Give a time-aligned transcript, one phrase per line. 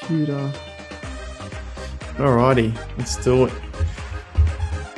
[0.00, 0.52] computer.
[2.16, 3.52] Alrighty, let's do it.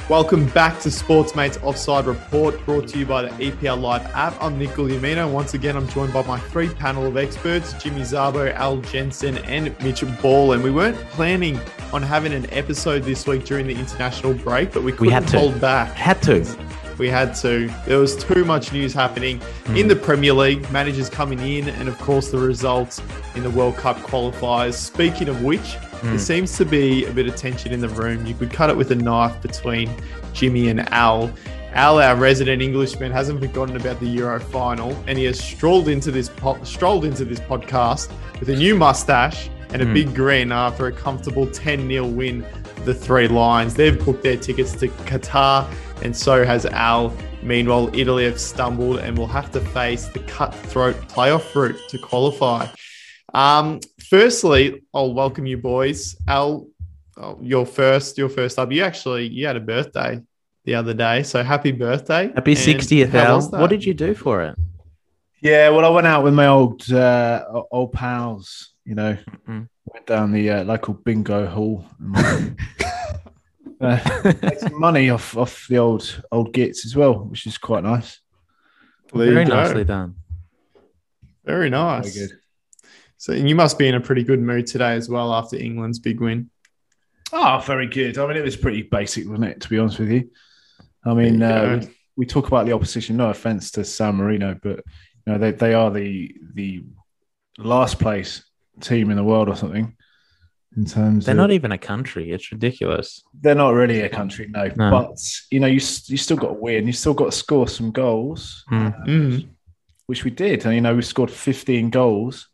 [0.08, 4.34] Welcome back to Sportsmates Offside Report, brought to you by the EPL Live app.
[4.42, 5.30] I'm Nick Guglielmino.
[5.30, 9.78] Once again, I'm joined by my three panel of experts, Jimmy Zabo, Al Jensen, and
[9.84, 10.52] Mitch Ball.
[10.52, 11.60] And we weren't planning
[11.92, 15.28] on having an episode this week during the international break, but we couldn't We had
[15.28, 15.38] to.
[15.38, 15.92] hold back.
[15.92, 16.44] Had to.
[17.00, 17.72] We had to.
[17.86, 19.88] There was too much news happening in hmm.
[19.88, 23.00] the Premier League, managers coming in, and of course the results
[23.34, 24.74] in the World Cup qualifiers.
[24.74, 26.18] Speaking of which, there hmm.
[26.18, 28.26] seems to be a bit of tension in the room.
[28.26, 29.90] You could cut it with a knife between
[30.34, 31.32] Jimmy and Al.
[31.72, 36.10] Al, our resident Englishman, hasn't forgotten about the Euro final, and he has strolled into
[36.10, 39.94] this po- strolled into this podcast with a new mustache and a hmm.
[39.94, 42.44] big grin after a comfortable 10 0 win
[42.84, 43.74] the Three Lions.
[43.74, 47.14] They've booked their tickets to Qatar, and so has Al.
[47.42, 52.66] Meanwhile, Italy have stumbled and will have to face the cutthroat playoff route to qualify.
[53.34, 56.16] Um, firstly, I'll welcome you boys.
[56.28, 56.66] Al,
[57.16, 58.72] oh, your first, your first up.
[58.72, 60.20] You actually you had a birthday
[60.64, 62.30] the other day, so happy birthday!
[62.34, 63.42] Happy And 60th, Al.
[63.50, 64.56] What did you do for it?
[65.40, 68.74] Yeah, well, I went out with my old uh, old pals.
[68.90, 69.68] You know, Mhm.
[69.84, 71.86] went down the uh, local bingo hall.
[72.00, 72.58] And,
[73.80, 77.84] uh, made some money off off the old old gits as well, which is quite
[77.84, 78.18] nice.
[79.14, 80.16] There Very nicely done.
[81.44, 82.12] Very nice.
[82.16, 82.36] Very good.
[83.16, 86.00] So and you must be in a pretty good mood today as well after England's
[86.00, 86.50] big win.
[87.32, 88.18] Oh, very good.
[88.18, 89.60] I mean, it was pretty basic, wasn't it?
[89.60, 90.30] To be honest with you,
[91.04, 93.18] I mean, you uh, we, we talk about the opposition.
[93.18, 94.78] No offense to San Marino, but
[95.24, 96.82] you know they they are the the
[97.56, 98.44] last place
[98.80, 99.96] team in the world or something.
[100.76, 102.30] In terms, They're of, not even a country.
[102.30, 103.22] It's ridiculous.
[103.40, 104.68] they're not really a country, no.
[104.76, 104.90] No.
[104.90, 105.18] But
[105.50, 105.74] you know, you
[106.06, 106.86] you still got to win.
[106.86, 108.86] You still got to score some goals, Mm.
[108.94, 109.48] uh, Mm.
[110.06, 110.64] which we did.
[110.64, 112.48] And you know, we scored 15 goals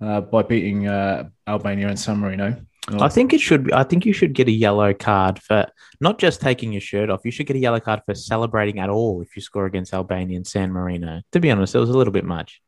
[0.00, 2.56] uh, by beating uh, Albania and San Marino.
[2.98, 3.70] I think it should.
[3.70, 5.66] I think you should get a yellow card for
[6.00, 7.20] not just taking your shirt off.
[7.24, 10.36] You should get a yellow card for celebrating at all if you score against Albania
[10.36, 11.20] and San Marino.
[11.30, 12.60] To be honest, it was a little bit much.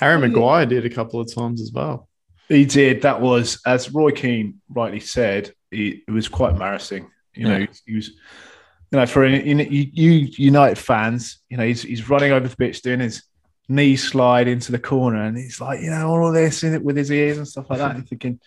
[0.00, 2.08] Harry Maguire did a couple of times as well.
[2.48, 3.02] He did.
[3.02, 7.08] That was, as Roy Keane rightly said, he, it was quite embarrassing.
[7.34, 7.66] You know, Yeah.
[7.86, 9.54] he was, you know, for you,
[9.92, 13.22] you United fans, you know, he's, he's running over the pitch doing his
[13.68, 16.96] knee slide into the corner, and he's like, you know, all this in it with
[16.96, 17.94] his ears and stuff like that.
[17.96, 18.40] And thinking,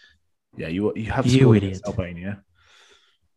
[0.57, 1.81] yeah, you you have You scored idiot.
[1.87, 2.41] Albania.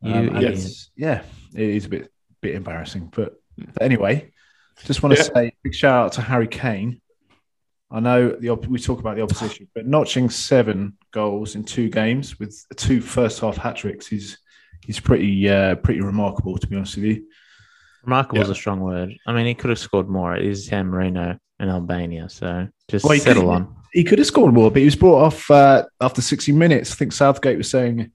[0.03, 0.69] You Um, idiot.
[0.97, 1.23] yeah,
[1.55, 2.11] it is a bit
[2.41, 4.33] bit embarrassing, but, but anyway,
[4.85, 5.29] just want to Yeah.
[5.33, 7.01] say big shout out to Harry Kane.
[7.91, 11.89] I know the op- we talk about the opposition, but notching seven goals in two
[11.89, 14.39] games with two first half hat tricks is
[14.89, 17.27] is pretty uh, pretty remarkable to be honest with you.
[18.05, 19.13] Remarkable is a strong word.
[19.27, 20.37] I mean, he could have scored more.
[20.37, 23.77] It is San Marino in Albania, so just Well, he settle could- on.
[23.93, 26.93] He could have scored more, but he was brought off uh, after 60 minutes.
[26.93, 28.11] I think Southgate was saying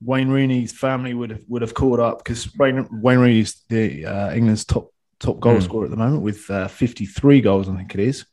[0.00, 4.32] Wayne Rooney's family would have would have caught up because Wayne, Wayne Rooney's the uh,
[4.32, 5.60] England's top top goal Hmm.
[5.62, 8.24] scorer at the moment with uh, 53 goals, I think it is.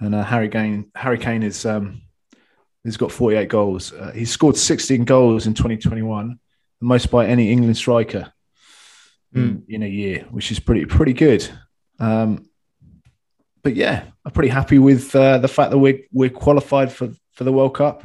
[0.00, 2.02] And uh, Harry Kane, Harry Kane is um,
[2.84, 3.92] he's got 48 goals.
[3.92, 6.38] Uh, he's scored 16 goals in 2021,
[6.80, 8.32] the most by any England striker
[9.34, 11.48] in, in a year, which is pretty pretty good.
[11.98, 12.48] Um,
[13.62, 17.44] but yeah, I'm pretty happy with uh, the fact that we're we're qualified for for
[17.44, 18.02] the World Cup,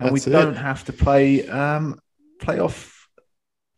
[0.00, 0.34] and That's we it.
[0.34, 2.00] don't have to play um,
[2.40, 2.92] playoff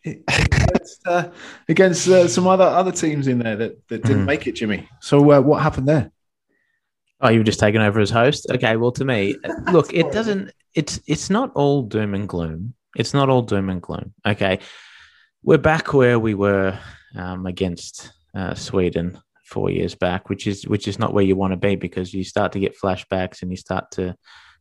[0.04, 1.30] against, uh,
[1.68, 4.26] against uh, some other other teams in there that, that didn't Mhm.
[4.26, 4.88] make it, Jimmy.
[5.00, 6.10] So uh, what happened there?
[7.20, 8.46] Oh, you were just taking over as host?
[8.50, 9.36] Okay, well, to me,
[9.72, 10.52] look, it doesn't.
[10.74, 12.74] It's it's not all doom and gloom.
[12.96, 14.14] It's not all doom and gloom.
[14.26, 14.60] Okay,
[15.42, 16.78] we're back where we were
[17.16, 21.52] um, against uh, Sweden four years back, which is which is not where you want
[21.52, 24.14] to be because you start to get flashbacks and you start to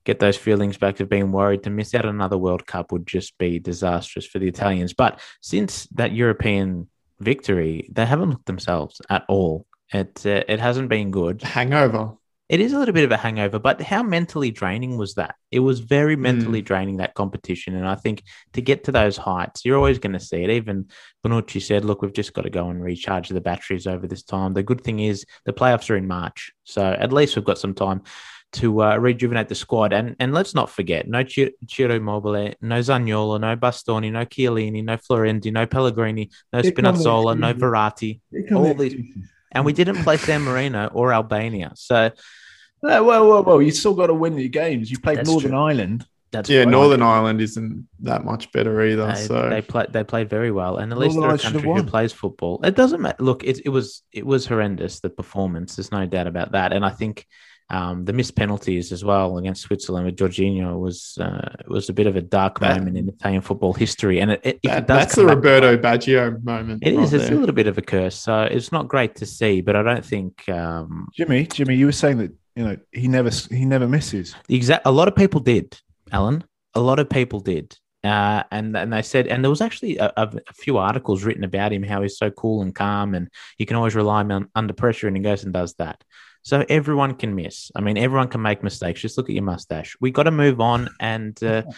[0.04, 3.06] get those feelings back of being worried to miss out on another World Cup would
[3.06, 4.94] just be disastrous for the Italians.
[4.94, 6.90] But since that European
[7.20, 9.66] victory, they haven't looked themselves at all.
[9.94, 11.44] It uh, it hasn't been good.
[11.44, 12.14] Hangover.
[12.50, 15.36] It is a little bit of a hangover, but how mentally draining was that?
[15.52, 18.24] It was very mentally draining that competition, and I think
[18.54, 20.50] to get to those heights, you're always going to see it.
[20.50, 20.88] Even
[21.26, 24.54] Bonucci said, "Look, we've just got to go and recharge the batteries over this time."
[24.54, 27.74] The good thing is the playoffs are in March, so at least we've got some
[27.74, 28.04] time
[28.54, 29.92] to uh, rejuvenate the squad.
[29.92, 34.96] And and let's not forget, no Ciro Immobile, no Zaniolo, no Bastoni, no Chiellini, no
[34.96, 37.54] Florenzi, no Pellegrini, no Spinazzola, no.
[37.54, 38.22] Verratti,
[38.54, 38.96] all these,
[39.52, 41.72] and we didn't play San Marino or Albania.
[41.76, 42.12] So
[42.84, 43.62] Uh, well, well, well.
[43.62, 44.92] You still got to win your games.
[44.92, 45.60] You played Northern true.
[45.60, 46.06] Ireland.
[46.32, 46.72] that's Yeah, fine.
[46.72, 49.08] Northern Ireland isn't that much better either.
[49.08, 51.64] They, so they played they played very well, and at least Northern they're a Ireland
[51.64, 52.60] country who plays football.
[52.64, 53.24] It doesn't matter.
[53.24, 55.76] Look, it, it was it was horrendous the performance.
[55.76, 57.26] There's no doubt about that, and I think
[57.70, 62.08] Um, the missed penalties as well against Switzerland with Jorginho was uh, was a bit
[62.08, 64.98] of a dark That- moment in Italian football history, and it, it, That- it does
[65.00, 66.84] that's the come back- Roberto Baggio moment.
[66.84, 66.98] It is.
[66.98, 67.36] right It's there.
[67.36, 69.60] a little bit of a curse, so it's not great to see.
[69.60, 73.32] But I don't think um, Jimmy, Jimmy, you were saying that you know he never
[73.52, 74.34] he never misses.
[74.48, 74.86] the exact.
[74.88, 75.78] A lot of people did,
[76.12, 76.46] Alan.
[76.74, 80.14] A lot of people did, uh, and and they said, and there was actually a,
[80.16, 83.28] a, a few articles written about him, how he's so cool and calm, and
[83.58, 86.02] you can always rely on him under pressure, and he goes and does that.
[86.44, 87.72] So everyone can miss.
[87.76, 89.02] I mean, everyone can make mistakes.
[89.02, 89.96] Just look at your mustache.
[90.00, 91.74] We got to move on, and uh, and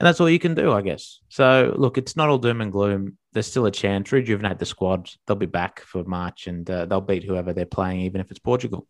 [0.00, 1.20] that's all you can do, I guess.
[1.28, 3.18] So look, it's not all doom and gloom.
[3.32, 4.10] There's still a chance.
[4.10, 5.10] To rejuvenate the squad.
[5.26, 8.40] They'll be back for March, and uh, they'll beat whoever they're playing, even if it's
[8.40, 8.86] Portugal.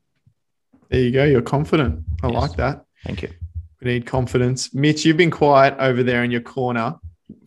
[0.88, 1.24] There you go.
[1.24, 2.04] You're confident.
[2.22, 2.40] I Yes.
[2.40, 2.84] like that.
[3.04, 3.30] Thank you.
[3.80, 4.72] We need confidence.
[4.72, 6.96] Mitch, you've been quiet over there in your corner.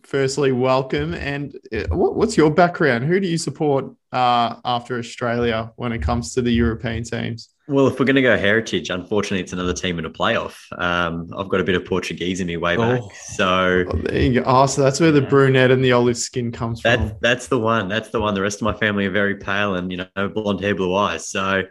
[0.02, 1.14] Firstly, welcome.
[1.14, 3.04] And uh, what's your background?
[3.04, 7.50] Who do you support uh, after Australia when it comes to the European teams?
[7.68, 10.56] Well, if we're going to go heritage, unfortunately, it's another team in a playoff.
[10.80, 13.10] Um, I've got a bit of Portuguese in me way back, Oh.
[13.14, 14.42] so Oh, there you go.
[14.46, 15.28] Oh, so that's where the Yeah.
[15.28, 17.18] brunette and the olive skin comes that's from.
[17.20, 17.88] that's the one.
[17.88, 18.32] That's the one.
[18.34, 21.28] The rest of my family are very pale and you know blonde hair, blue eyes.
[21.28, 21.62] So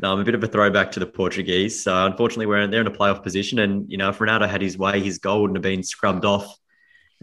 [0.00, 1.82] no, I'm a bit of a throwback to the Portuguese.
[1.82, 4.62] So unfortunately, we're in, they're in a playoff position, and you know if Ronaldo had
[4.62, 6.46] his way, his goal wouldn't have been scrubbed off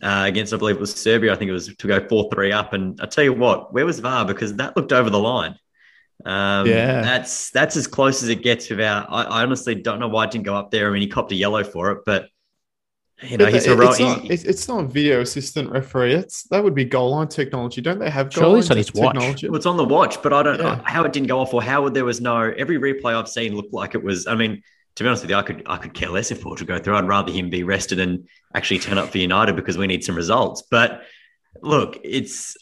[0.04, 1.32] uh, against I believe it was Serbia.
[1.32, 2.74] I think it was to go four three up.
[2.74, 5.56] And I tell you what, where was VAR because that looked over the line.
[6.26, 7.02] Um, Yeah.
[7.02, 9.08] that's that's as close as it gets without.
[9.10, 10.90] I, I honestly don't know why it didn't go up there.
[10.90, 12.28] I mean, he copped a yellow for it, but
[13.22, 13.90] you know But he's it- heroic.
[13.92, 16.14] it's, not, he- it's, it's not video assistant referee.
[16.14, 17.82] It's that would be goal line technology.
[17.82, 19.14] Don't they have goal Surely line it's on his watch.
[19.14, 19.48] technology?
[19.50, 20.76] Well, it's on the watch, but I don't Yeah.
[20.76, 23.56] know how it didn't go off or how there was no every replay I've seen
[23.56, 24.28] looked like it was.
[24.28, 24.62] I mean,
[24.96, 26.96] to be honest with you, I could I could care less if Portugal go through.
[26.98, 30.16] I'd rather him be rested and actually turn up for United because we need some
[30.16, 30.64] results.
[30.70, 31.04] But
[31.62, 32.56] look, it's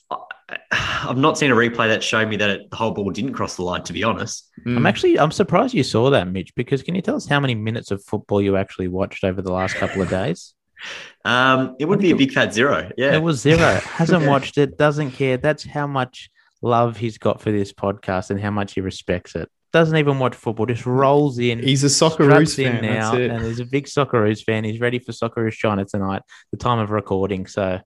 [0.72, 3.56] I've not seen a replay that showed me that it, the whole ball didn't cross
[3.56, 3.84] the line.
[3.84, 4.78] To be honest, Mm.
[4.78, 6.54] I'm actually I'm surprised you saw that, Mitch.
[6.56, 9.52] Because can you tell us how many minutes of football you actually watched over the
[9.52, 10.54] last couple of days?
[11.26, 12.92] um, it would be a big fat zero.
[12.98, 13.58] Yeah, It was zero.
[13.84, 14.30] Hasn't Yeah.
[14.30, 14.78] watched it.
[14.78, 15.38] Doesn't care.
[15.38, 16.30] That's how much
[16.62, 19.50] love he's got for this podcast and how much he respects it.
[19.74, 20.66] Doesn't even watch football.
[20.68, 21.60] Just rolls in.
[21.60, 22.82] He's a Socceroos fan.
[22.82, 23.30] now, That's it.
[23.32, 24.64] and he's a big Socceroos fan.
[24.64, 26.22] He's ready for Socceroos China tonight,
[26.52, 27.46] the time of recording.
[27.46, 27.80] So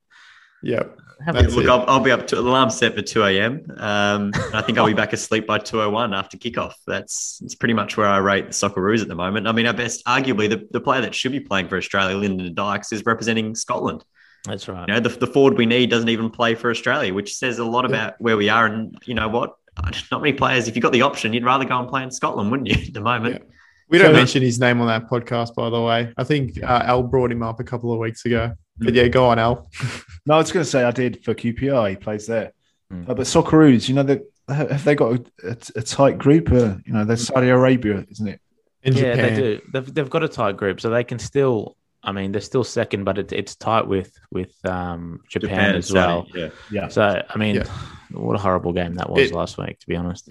[0.63, 0.97] Yep.
[1.25, 1.67] have Look.
[1.67, 3.65] I'll, I'll be up to alarm set for 2 a.m.
[3.77, 6.73] Um, and I think I'll be back asleep by 2.01 after kickoff.
[6.87, 9.47] That's, that's pretty much where I rate the Socceroos at the moment.
[9.47, 12.53] I mean, our best, arguably, the, the player that should be playing for Australia, Lyndon
[12.53, 14.03] Dykes, is representing Scotland.
[14.45, 14.87] That's right.
[14.87, 17.65] You know, the, the forward we need doesn't even play for Australia, which says a
[17.65, 18.65] lot about where we are.
[18.65, 19.55] And you know what?
[20.11, 22.51] Not many players, if you got the option, you'd rather go and play in Scotland,
[22.51, 23.43] wouldn't you, at the moment?
[23.89, 26.13] We don't So- mention his name on that podcast, by the way.
[26.15, 28.53] I think uh, Al brought him up a couple of weeks ago.
[28.79, 29.69] But yeah, go on, Al.
[30.25, 31.89] No, I was going to say I did for QPR.
[31.89, 32.51] He plays there,
[32.91, 33.03] Hmm.
[33.09, 36.51] Uh, but Socceroos, you know, they, have they got a, a, a tight group?
[36.51, 38.41] Uh, you know, they're Saudi Arabia, isn't it?
[38.83, 39.33] In yeah, Japan.
[39.33, 39.61] they do.
[39.73, 41.75] They've, they've got a tight group, so they can still.
[42.03, 45.87] I mean, they're still second, but it, it's tight with with um, Japan, and as
[45.87, 46.27] Saudi, well.
[46.33, 46.49] Yeah.
[46.71, 46.87] Yeah.
[46.87, 47.65] So, I mean, Yeah.
[48.11, 50.29] what a horrible game that was It- last week, to be honest.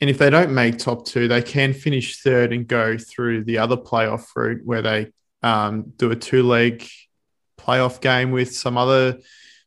[0.00, 3.56] And if they don't make top two, they can finish third and go through the
[3.58, 5.12] other playoff route where they
[5.42, 6.86] um, do a two leg
[7.66, 9.18] playoff game with some other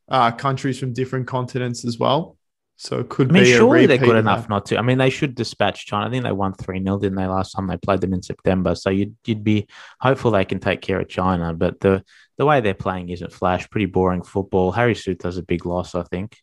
[0.08, 2.38] uh, countries from different continents as well.
[2.82, 4.50] So it could I mean, be a surely they're good enough that.
[4.50, 4.78] not to.
[4.78, 6.08] I mean, they should dispatch China.
[6.08, 8.74] I think they won 3 0, didn't they, last time they played them in September?
[8.74, 9.68] So you'd, you'd be
[10.00, 11.54] hopeful they can take care of China.
[11.54, 12.06] But the,
[12.38, 13.70] the way they're playing isn't flash.
[13.70, 14.72] Pretty boring football.
[14.72, 16.38] Harry Souttar's a big loss, I think.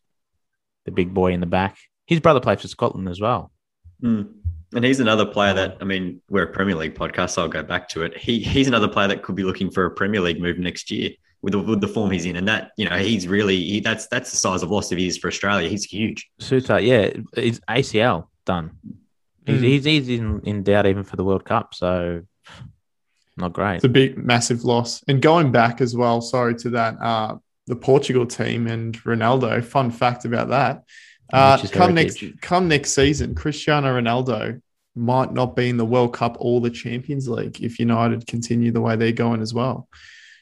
[0.85, 1.77] The big boy in the back.
[2.05, 3.51] His brother plays for Scotland as well.
[3.99, 4.21] Hmm.
[4.75, 7.63] And he's another player that I mean, we're a Premier League podcast, so I'll go
[7.63, 8.15] back to it.
[8.15, 11.11] He he's another player that could be looking for a Premier League move next year
[11.41, 14.07] with the, with the form he's in, and that you know he's really he, that's
[14.07, 15.69] that's the size of loss of his for Australia.
[15.69, 16.29] He's huge.
[16.41, 18.71] Souttar, yeah, it's ACL done.
[19.45, 19.63] He's, Mm.
[19.63, 21.73] he's, he's in, in doubt even for the World Cup.
[21.73, 22.23] So
[23.37, 23.75] not great.
[23.75, 25.01] It's a big, massive loss.
[25.07, 27.35] And going back as well, sorry to that, uh,
[27.67, 29.63] the Portugal team and Ronaldo.
[29.63, 30.83] Fun fact about that.
[31.31, 34.61] Uh, Which is come next, come next season, Cristiano Ronaldo
[34.95, 38.81] might not be in the World Cup or the Champions League if United continue the
[38.81, 39.87] way they're going as well.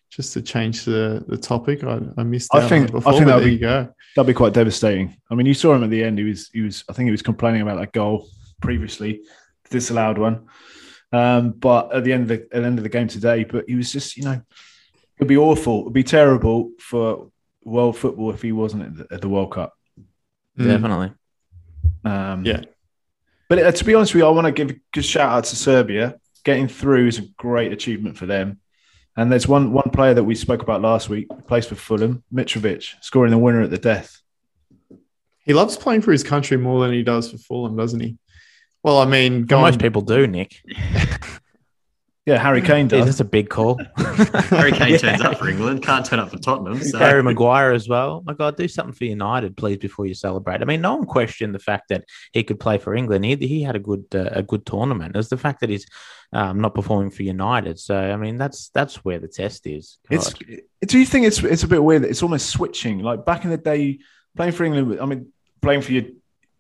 [0.09, 3.13] Just to change the, the topic, I, I missed I think- on it I before.
[3.13, 3.89] think that'll there be- go.
[4.15, 5.17] That'd be quite devastating.
[5.29, 6.17] I mean, you saw him at the end.
[6.17, 8.27] He was, he was, I think he was complaining about that goal
[8.61, 9.21] previously,
[9.65, 10.47] the disallowed one.
[11.11, 13.65] Um, but at the end of the, at the end of the game today, but
[13.67, 14.41] he was just, you know,
[15.17, 15.81] it'd be awful.
[15.81, 17.29] It'd be terrible for
[17.65, 19.73] world football if he wasn't at the, at the World Cup.
[20.57, 21.11] Definitely.
[22.05, 22.61] Um, Yeah.
[23.49, 25.43] But uh, to be honest with you, I want to give a good shout out
[25.45, 26.15] to Serbia.
[26.43, 28.59] Getting through is a great achievement for them.
[29.17, 32.23] And there's one one player that we spoke about last week, who plays for Fulham,
[32.33, 34.21] Mitrovic, scoring the winner at the death.
[35.45, 38.17] He loves playing for his country more than he does for Fulham, doesn't he?
[38.83, 40.61] Well, I mean, Well, most people do, Nick.
[42.25, 43.05] Yeah, Harry Kane Yeah, does.
[43.05, 43.79] that's a big call.
[43.97, 44.97] Harry Kane Yeah.
[44.97, 46.81] turns up for England, can't turn up for Tottenham.
[46.83, 48.23] So Harry Maguire as well.
[48.25, 50.61] My God, do something for United, please, before you celebrate.
[50.63, 52.03] I mean, no one questioned the fact that
[52.33, 53.25] he could play for England.
[53.25, 55.15] He, he had a good uh, a good tournament.
[55.15, 55.85] It's the fact that he's
[56.33, 57.79] um, not performing for United.
[57.79, 59.99] So, I mean, that's that's where the test is.
[60.09, 60.33] It's.
[60.87, 62.01] Do you think it's it's a bit weird?
[62.03, 62.99] that It's almost switching.
[62.99, 63.99] Like back in the day,
[64.35, 64.99] playing for England.
[64.99, 66.05] I mean, playing for your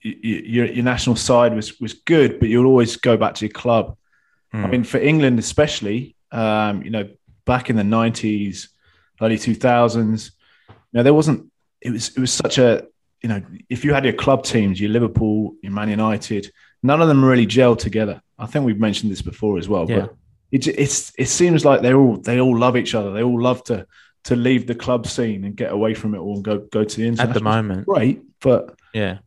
[0.03, 3.97] your, your national side was was good, but you'll always go back to your club.
[4.55, 4.71] I Hmm.
[4.71, 7.07] mean, for England especially, um, you know,
[7.45, 8.69] back in the nineties,
[9.21, 10.31] early two thousands,
[10.69, 11.51] you know, there wasn't.
[11.81, 12.87] It was it was such a
[13.23, 16.51] you know, if you had your club teams, your Liverpool, your Man United,
[16.83, 18.21] none of them really gelled together.
[18.37, 19.89] I think we've mentioned this before as well.
[19.89, 20.01] Yeah.
[20.01, 20.15] But
[20.51, 23.11] it it's it seems like they all they all love each other.
[23.13, 23.87] They all love to
[24.25, 26.95] to leave the club scene and get away from it all and go go to
[27.11, 27.85] the at the moment.
[27.87, 29.17] Great, but Yeah.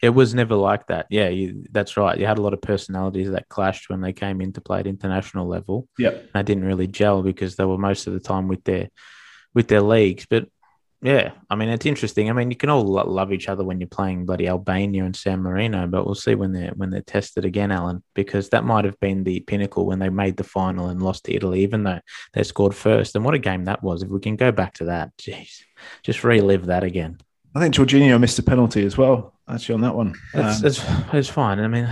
[0.00, 1.06] It was never like that.
[1.10, 2.18] Yeah, you, that's right.
[2.18, 4.86] You had a lot of personalities that clashed when they came in to play at
[4.86, 5.88] international level.
[5.98, 8.88] yeah, They didn't really gel because they were most of the time with their
[9.54, 10.26] with their leagues.
[10.28, 10.48] But
[11.00, 12.28] yeah, I mean, it's interesting.
[12.28, 15.40] I mean, you can all love each other when you're playing bloody Albania and San
[15.42, 18.98] Marino, but we'll see when they're when they're tested again, Alan, because that might have
[18.98, 22.00] been the pinnacle when they made the final and lost to Italy, even though
[22.34, 23.14] they scored first.
[23.14, 24.02] And what a game that was!
[24.02, 25.62] If we can go back to that, jeez,
[26.02, 27.18] just relive that again.
[27.58, 29.34] I think Jorginho missed a penalty as well.
[29.48, 30.84] Actually, on that one, It's, Um, it's,
[31.14, 31.58] it's fine.
[31.58, 31.88] I mean,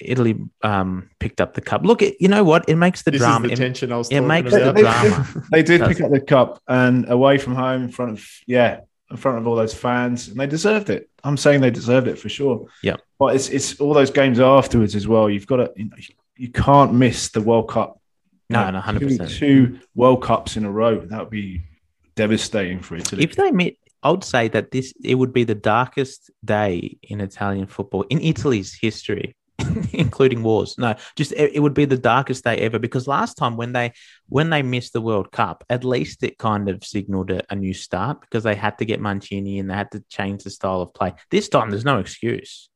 [0.00, 1.84] Italy um, picked up the cup.
[1.84, 2.68] Look, it, you know what?
[2.68, 3.48] It makes the This drama.
[3.48, 4.74] is the it- tension I was it makes about.
[4.74, 5.44] the drama.
[5.52, 9.16] they did pick up the cup and away from home in front of yeah in
[9.16, 12.28] front of all those fans and they deserved it i'm saying they deserved it for
[12.28, 12.96] sure Yeah.
[13.18, 15.96] but it's it's all those games afterwards as well you've got to you, know,
[16.36, 17.98] you can't miss the world cup
[18.50, 19.30] No, You no, know, hundred two, percent.
[19.38, 21.62] two world cups in a row that would be
[22.16, 25.54] devastating for italy If they met, I would say that this it would be the
[25.54, 29.36] darkest day in Italian football in Italy's history,
[29.92, 30.76] including wars.
[30.78, 33.92] No, just it, it would be the darkest day ever because last time when they
[34.28, 37.74] when they missed the World Cup, at least it kind of signaled a, a new
[37.74, 40.94] start because they had to get Mancini and they had to change the style of
[40.94, 41.14] play.
[41.30, 42.68] This time, there's no excuse.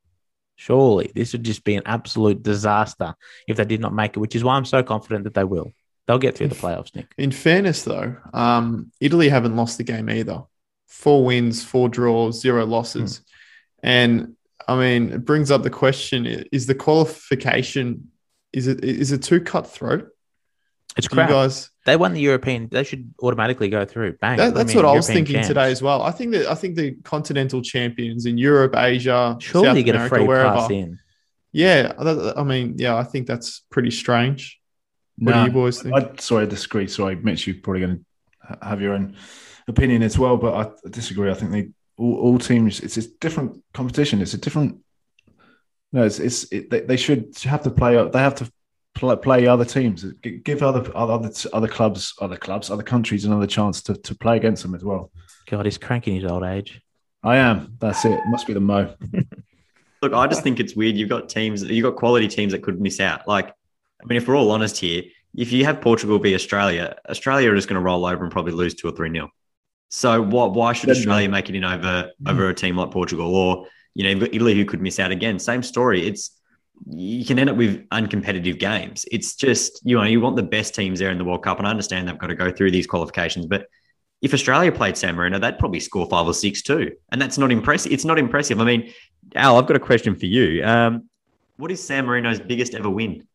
[0.56, 3.14] Surely, this would just be an absolute disaster
[3.48, 5.72] if they did not make it, which is why I'm so confident that they will.
[6.06, 7.12] They'll get through the playoffs, Nick.
[7.16, 10.42] In fairness, though, um, Italy haven't lost the game either.
[10.92, 13.18] Four wins, four draws, zero losses.
[13.18, 13.24] Hmm.
[13.88, 14.36] And
[14.68, 18.12] I mean, it brings up the question: Is the qualification
[18.52, 20.08] is it is it too cutthroat?
[20.96, 21.70] It's Do you guys?
[21.86, 22.68] They won the European.
[22.70, 24.18] They should automatically go through.
[24.20, 24.36] Bang.
[24.36, 25.48] That, I that's mean, what I was thinking champs.
[25.48, 26.02] today as well.
[26.02, 29.94] I think that I think the continental champions in Europe, Asia, Surely South you get
[29.94, 30.54] America, a free wherever.
[30.54, 30.98] pass in.
[31.50, 34.58] Yeah, I mean, yeah, I think that's pretty strange.
[35.16, 35.94] What Nah, do you boys think?
[35.94, 36.86] I, sorry, I disagree.
[36.88, 38.04] Sorry, Mitch, you're probably going
[38.48, 39.16] to have your own
[39.68, 41.30] opinion as well, but I disagree.
[41.30, 42.80] I think they all, all teams.
[42.80, 44.20] It's a different competition.
[44.20, 44.78] It's a different.
[45.92, 47.96] No, it's it's it, they, they should have to play.
[48.08, 48.50] They have to
[48.94, 50.04] play, play other teams.
[50.04, 54.62] Give other other other clubs, other clubs, other countries another chance to, to play against
[54.62, 55.10] them as well.
[55.48, 56.80] God, he's cranking his old age.
[57.22, 57.76] I am.
[57.78, 58.20] That's it.
[58.26, 58.94] Must be the mo.
[60.02, 60.96] Look, I just think it's weird.
[60.96, 63.28] You've got teams, you've got quality teams that could miss out.
[63.28, 65.04] Like, I mean, if we're all honest here,
[65.34, 68.52] if you have Portugal be Australia, Australia are just going to roll over and probably
[68.52, 69.28] lose two or three nil.
[69.94, 70.54] So what?
[70.54, 74.08] Why should Australia make it in over over a team like Portugal or you know
[74.10, 75.38] you've got Italy who could miss out again?
[75.38, 76.06] Same story.
[76.06, 76.30] It's
[76.86, 79.04] you can end up with uncompetitive games.
[79.12, 81.66] It's just you know you want the best teams there in the World Cup, and
[81.66, 83.66] I understand they've got to go through these qualifications, but
[84.22, 87.52] if Australia played San Marino, they'd probably score five or six too, and that's not
[87.52, 87.92] impressive.
[87.92, 88.60] It's not impressive.
[88.60, 88.94] I mean,
[89.34, 90.64] Al, I've got a question for you.
[90.64, 91.10] Um,
[91.58, 93.28] what is San Marino's biggest ever win?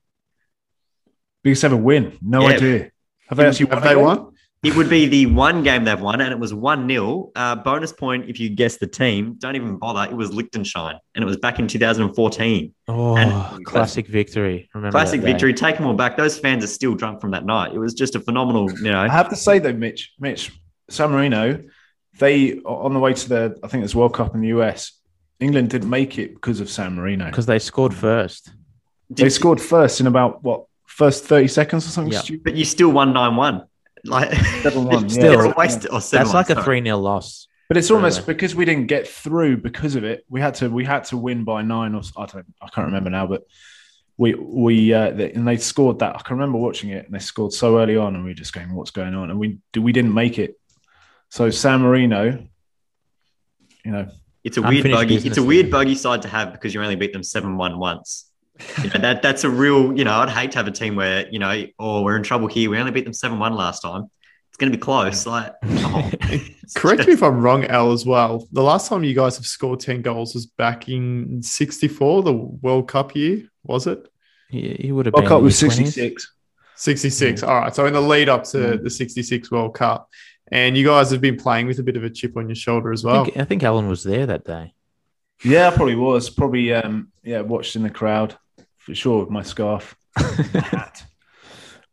[1.44, 2.18] Biggest ever win?
[2.20, 2.56] No Yeah.
[2.56, 2.92] idea.
[3.30, 3.88] Have they actually Have won?
[3.88, 4.32] they a won?
[4.64, 7.32] It would be the one game they've won, and it was 1 0.
[7.36, 9.36] Uh, bonus point if you guess the team.
[9.38, 10.10] Don't even bother.
[10.12, 12.74] It was Liechtenstein, and it was back in 2014.
[12.88, 14.68] Oh, And- classic victory.
[14.74, 15.54] Remember Classic victory.
[15.54, 16.18] Take them all back.
[16.18, 17.74] Those fans are still drunk from that night.
[17.74, 19.00] It was just a phenomenal, you know.
[19.00, 20.52] I have to say though, Mitch, Mitch,
[20.90, 21.64] San Marino,
[22.18, 24.92] they on the way to the I think it's World Cup in the US.
[25.40, 27.26] England didn't make it because of San Marino.
[27.26, 28.50] because they scored first.
[29.12, 32.22] They scored first in about what first thirty seconds or something Yeah.
[32.22, 32.44] stupid.
[32.44, 33.62] But you still won 9 1.
[34.08, 35.88] Like, 7-1, Still, it's a waste.
[35.92, 37.48] Or 7 That's like a 3 0 loss.
[37.68, 38.34] But it's almost Really?
[38.34, 40.26] because we didn't get through because of it.
[40.30, 42.86] We had to we had to win by nine or s- I don't I can't
[42.88, 43.44] remember now, but
[44.18, 46.16] we we uh, they, and they scored that.
[46.16, 48.54] I can remember watching it and they scored so early on, and we were just
[48.54, 50.58] going, "What's going on?" And we we didn't make it.
[51.30, 52.48] So San Marino,
[53.84, 54.08] you know,
[54.46, 55.16] It's a weird Unfinished buggy.
[55.28, 55.72] It's a weird there.
[55.74, 58.27] buggy side to have because you only beat them seven one once.
[58.84, 59.98] You know, that that's a real.
[59.98, 62.48] You know, I'd hate to have a team where you know, oh, we're in trouble
[62.48, 62.70] here.
[62.70, 64.10] We only beat them seven one last time.
[64.50, 65.26] It's going to be close.
[65.28, 66.12] Like, come
[66.76, 68.48] Correct me if I'm wrong, Al, as well.
[68.52, 72.88] The last time you guys have scored 10 goals was back in 64, the World
[72.88, 74.08] Cup year, was it?
[74.50, 75.76] He, he would have World been Cup was his 20s.
[75.76, 76.34] sixty six.
[76.76, 77.44] 66.
[77.44, 77.76] All right.
[77.76, 78.84] So in the lead up to Mm.
[78.84, 80.10] the 66 World Cup,
[80.52, 82.92] and you guys have been playing with a bit of a chip on your shoulder
[82.92, 83.26] as I well.
[83.26, 84.74] think, I think Alan was there that day.
[85.44, 86.30] Yeah, I probably was.
[86.30, 88.36] Probably, um, yeah, watched in the crowd
[88.88, 90.24] for sure with my scarf, my
[90.62, 91.04] hat.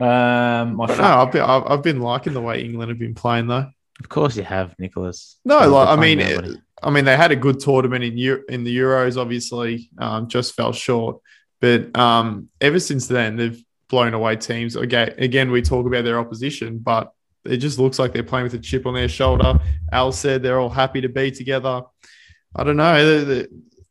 [0.01, 3.15] Um, my But no, I've been, I've, I've been liking the way England have been
[3.17, 3.69] playing though.
[4.01, 5.39] Of course, you have, Nicholas.
[5.45, 8.45] No, They're like I mean, it- I mean they had a good tournament in Eu-
[8.49, 9.17] in the Euros.
[9.21, 11.19] Obviously, um, just fell short.
[11.61, 14.77] But um, ever since then, they've blown away teams.
[14.77, 17.11] Again, again, we talk about their opposition, but
[17.45, 19.59] it just looks like they're playing with a chip on their shoulder.
[19.93, 21.83] Al said they're all happy to be together.
[22.57, 23.45] I don't know.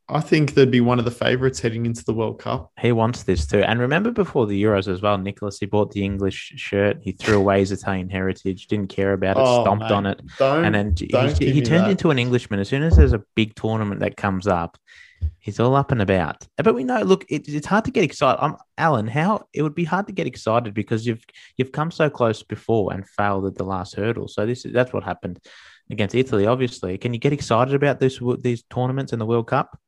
[0.10, 2.72] I think they'd be one of the favourites heading into the World Cup.
[2.80, 3.60] He wants this too.
[3.64, 6.98] And remember before the Euros as well, Nicholas, he bought the English shirt.
[7.02, 9.92] He threw away his Italian heritage, didn't care about it, Oh, stomped mate.
[9.92, 10.22] on it.
[10.40, 11.92] And then he, he turned that.
[11.92, 12.60] into an Englishman.
[12.60, 14.78] As soon as there's a big tournament that comes up,
[15.40, 16.46] he's all up and about.
[16.58, 18.40] But we know, look, it, it's hard to get excited.
[18.42, 21.24] I'm Alan, how it would be hard to get excited because you've
[21.56, 24.28] you've come so close before and failed at the last hurdle.
[24.28, 25.40] So this is that's what happened
[25.90, 26.46] against Italy.
[26.46, 29.80] Obviously, can you get excited about this these tournaments and the World Cup?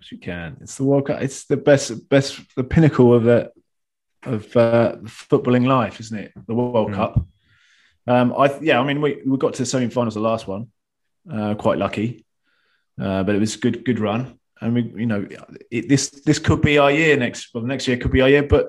[0.00, 0.56] Yes, you can.
[0.60, 1.22] It's the World Cup.
[1.22, 3.50] It's the best, best, the pinnacle of the
[4.24, 6.32] of uh, footballing life, isn't it?
[6.46, 6.94] The World Mm.
[6.94, 7.26] Cup.
[8.08, 10.68] Um, I yeah, I mean, we, we got to the semi-finals the last one,
[11.32, 12.24] uh, quite lucky,
[13.00, 14.38] uh, but it was a good good run.
[14.60, 15.26] And we, you know,
[15.70, 17.52] it, this this could be our year next.
[17.52, 18.68] Well, next year could be our year, but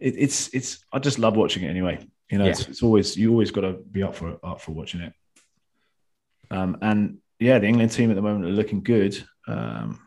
[0.00, 0.84] it, it's it's.
[0.92, 2.06] I just love watching it anyway.
[2.30, 5.00] You know, it's, it's always you always got to be up for up for watching
[5.00, 5.12] it.
[6.50, 9.22] Um, and yeah, the England team at the moment are looking good.
[9.46, 10.00] Um,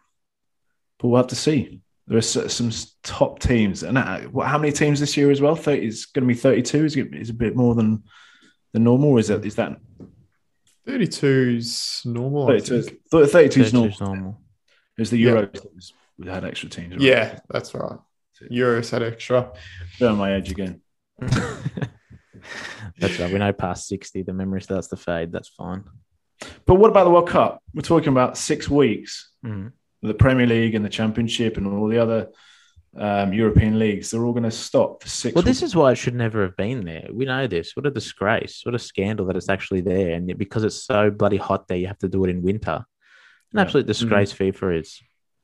[0.99, 1.81] but we'll have to see.
[2.07, 2.71] There are some
[3.03, 5.55] top teams, and uh, how many teams this year as well?
[5.55, 6.85] 30, it's going to be thirty-two.
[6.85, 8.03] Is it is a bit more than
[8.73, 9.09] the normal?
[9.09, 9.79] Or is that is that
[10.87, 12.47] 32's normal.
[12.47, 12.81] 32?
[12.83, 12.99] think.
[13.09, 13.89] 32 is normal.
[13.91, 14.41] 32's normal.
[14.97, 15.31] It was the Yeah.
[15.31, 16.93] Euros that was, we had extra teams.
[16.93, 17.01] Right?
[17.01, 17.97] Yeah, that's right.
[18.51, 19.51] Euros had extra.
[19.93, 20.81] Showing my age again.
[22.99, 23.31] That's right.
[23.31, 25.31] We know past 60, the memory starts to fade.
[25.31, 25.83] That's fine.
[26.65, 27.63] But what about the World Cup?
[27.73, 29.31] We're talking about six weeks.
[29.45, 29.71] Mhm.
[30.05, 32.29] The Premier League and the Championship and all the other
[32.97, 35.59] um, European leagues, they're all going to stop for six Well, weeks.
[35.59, 37.07] this is why it should never have been there.
[37.11, 37.75] We know this.
[37.75, 38.61] What a disgrace.
[38.63, 40.11] What a scandal that it's actually there.
[40.15, 42.85] And because it's so bloody hot there, you have to do it in winter.
[43.51, 43.61] An Yeah.
[43.61, 45.01] absolute disgrace FIFA is.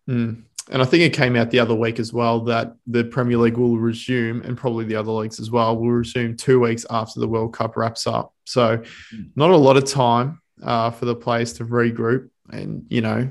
[0.10, 0.44] Mm.
[0.72, 3.58] And I think it came out the other week as well that the Premier League
[3.58, 7.28] will resume, and probably the other leagues as well, will resume two weeks after the
[7.28, 8.34] World Cup wraps up.
[8.46, 8.78] So,
[9.14, 9.32] Mm.
[9.36, 13.30] not a lot of time uh, for the players to regroup and, you know,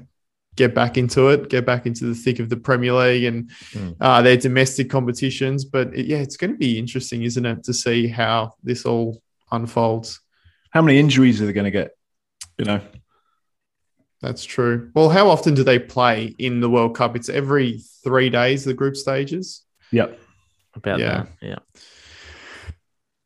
[0.56, 3.96] get back into it, get back into the thick of the Premier League and Mm.
[4.00, 5.64] uh, their domestic competitions.
[5.64, 9.22] But it, yeah, it's going to be interesting, isn't it, to see how this all
[9.52, 10.20] unfolds.
[10.70, 11.92] How many injuries are they going to get?
[12.58, 12.80] You know,
[14.20, 14.90] That's true.
[14.94, 17.16] Well, how often do they play in the World Cup?
[17.16, 19.62] It's every three days, the group stages.
[19.92, 20.18] yep.
[20.74, 21.24] About Yeah.
[21.24, 21.28] that.
[21.40, 21.58] Yeah.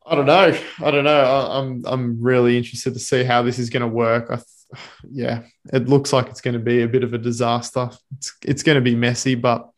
[0.07, 0.57] I don't know.
[0.83, 1.21] I don't know.
[1.25, 4.27] I, I'm I'm really interested to see how this is going to work.
[4.31, 4.47] I th-
[5.11, 7.91] yeah, it looks like it's going to be a bit of a disaster.
[8.17, 9.69] It's it's going to be messy, but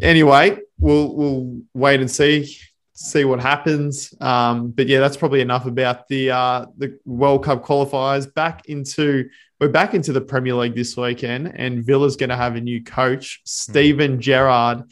[0.00, 2.56] anyway, we'll we'll wait and see
[2.94, 4.14] see what happens.
[4.20, 8.32] Um, but yeah, that's probably enough about the uh, the World Cup qualifiers.
[8.32, 9.28] Back into
[9.60, 12.82] we're back into the Premier League this weekend, and Villa's going to have a new
[12.82, 14.84] coach, Steven Gerrard.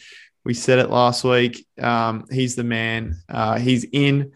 [0.44, 1.66] We said it last week.
[1.80, 3.16] Um, he's the man.
[3.28, 4.32] Uh, he's in.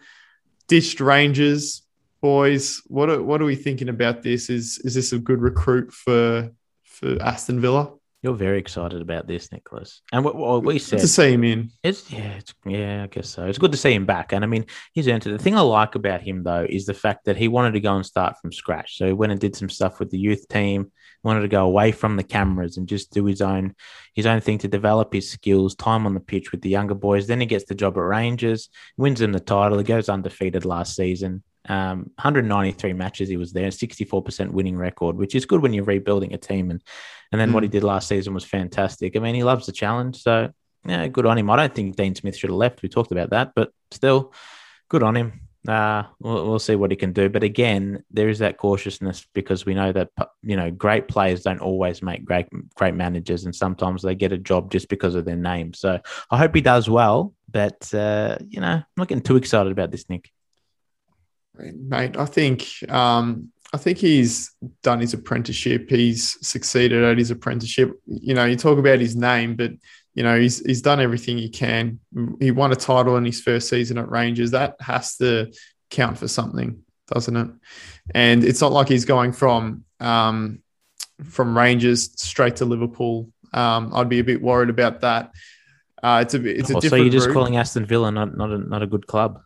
[0.67, 1.83] Ditched Rangers,
[2.27, 2.81] boys.
[2.87, 4.49] What are, what are we thinking about this?
[4.49, 6.51] Is is this a good recruit for
[6.83, 7.93] for Aston Villa?
[8.21, 10.01] You're very excited about this, Nicholas.
[10.11, 11.69] And what, what we Good said, to see him in.
[11.83, 13.45] It's yeah, it's yeah, I guess so.
[13.45, 15.31] It's good to see him back, and I mean, he's earned it.
[15.31, 17.95] The thing I like about him though is the fact that he wanted to go
[17.95, 18.97] and start from scratch.
[18.97, 20.91] So he went and did some stuff with the youth team.
[21.23, 23.73] Wanted to go away from the cameras and just do his own
[24.13, 27.27] his own thing to develop his skills, time on the pitch with the younger boys.
[27.27, 29.77] Then he gets the job at Rangers, wins them the title.
[29.77, 31.43] He goes undefeated last season.
[31.69, 36.33] Um, 193 matches he was there, 64% winning record, which is good when you're rebuilding
[36.33, 36.71] a team.
[36.71, 36.81] And
[37.31, 39.15] and then what he did last season was fantastic.
[39.15, 40.49] I mean, he loves the challenge, so
[40.85, 41.49] yeah, good on him.
[41.49, 42.81] I don't think Dean Smith should have left.
[42.81, 44.33] We talked about that, but still,
[44.87, 45.41] good on him.
[45.67, 47.27] Uh, we'll, we'll see what he can do.
[47.27, 50.09] But again, there is that cautiousness because we know that
[50.41, 54.37] you know great players don't always make great great managers, and sometimes they get a
[54.37, 55.73] job just because of their name.
[55.73, 55.99] So
[56.31, 57.33] I hope he does well.
[57.49, 60.31] But uh, you know, I'm not getting too excited about this, Nick.
[61.59, 62.17] Mate.
[62.17, 64.51] I think um, I think he's
[64.83, 65.89] done his apprenticeship.
[65.89, 67.99] He's succeeded at his apprenticeship.
[68.05, 69.71] You know, you talk about his name, but
[70.13, 71.99] you know he's he's done everything he can.
[72.39, 74.51] He won a title in his first season at Rangers.
[74.51, 75.51] That has to
[75.89, 77.49] count for something, doesn't it?
[78.13, 80.61] And it's not like he's going from um,
[81.23, 83.29] from Rangers straight to Liverpool.
[83.53, 85.31] Um, I'd be a bit worried about that.
[86.01, 87.33] Uh, it's a it's a Oh, so you're just route.
[87.33, 89.41] calling Aston Villa not not a, not a good club?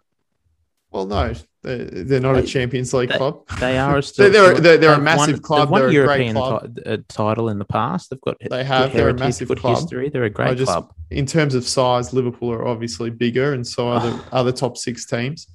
[0.91, 3.47] Well, no, they're, they're not a Champions League they- club.
[3.59, 5.59] They are a They're, still, they're, they're, they're a massive won, club.
[5.67, 6.75] They've won They're a a European great club.
[6.75, 8.09] ti- uh, title in the past.
[8.09, 8.93] They've got They have.
[8.93, 9.77] They're a massive club.
[9.77, 10.09] history.
[10.09, 10.93] They're a great just- club.
[11.09, 15.05] in terms of size, Liverpool are obviously bigger, and so are the other top six
[15.05, 15.47] teams.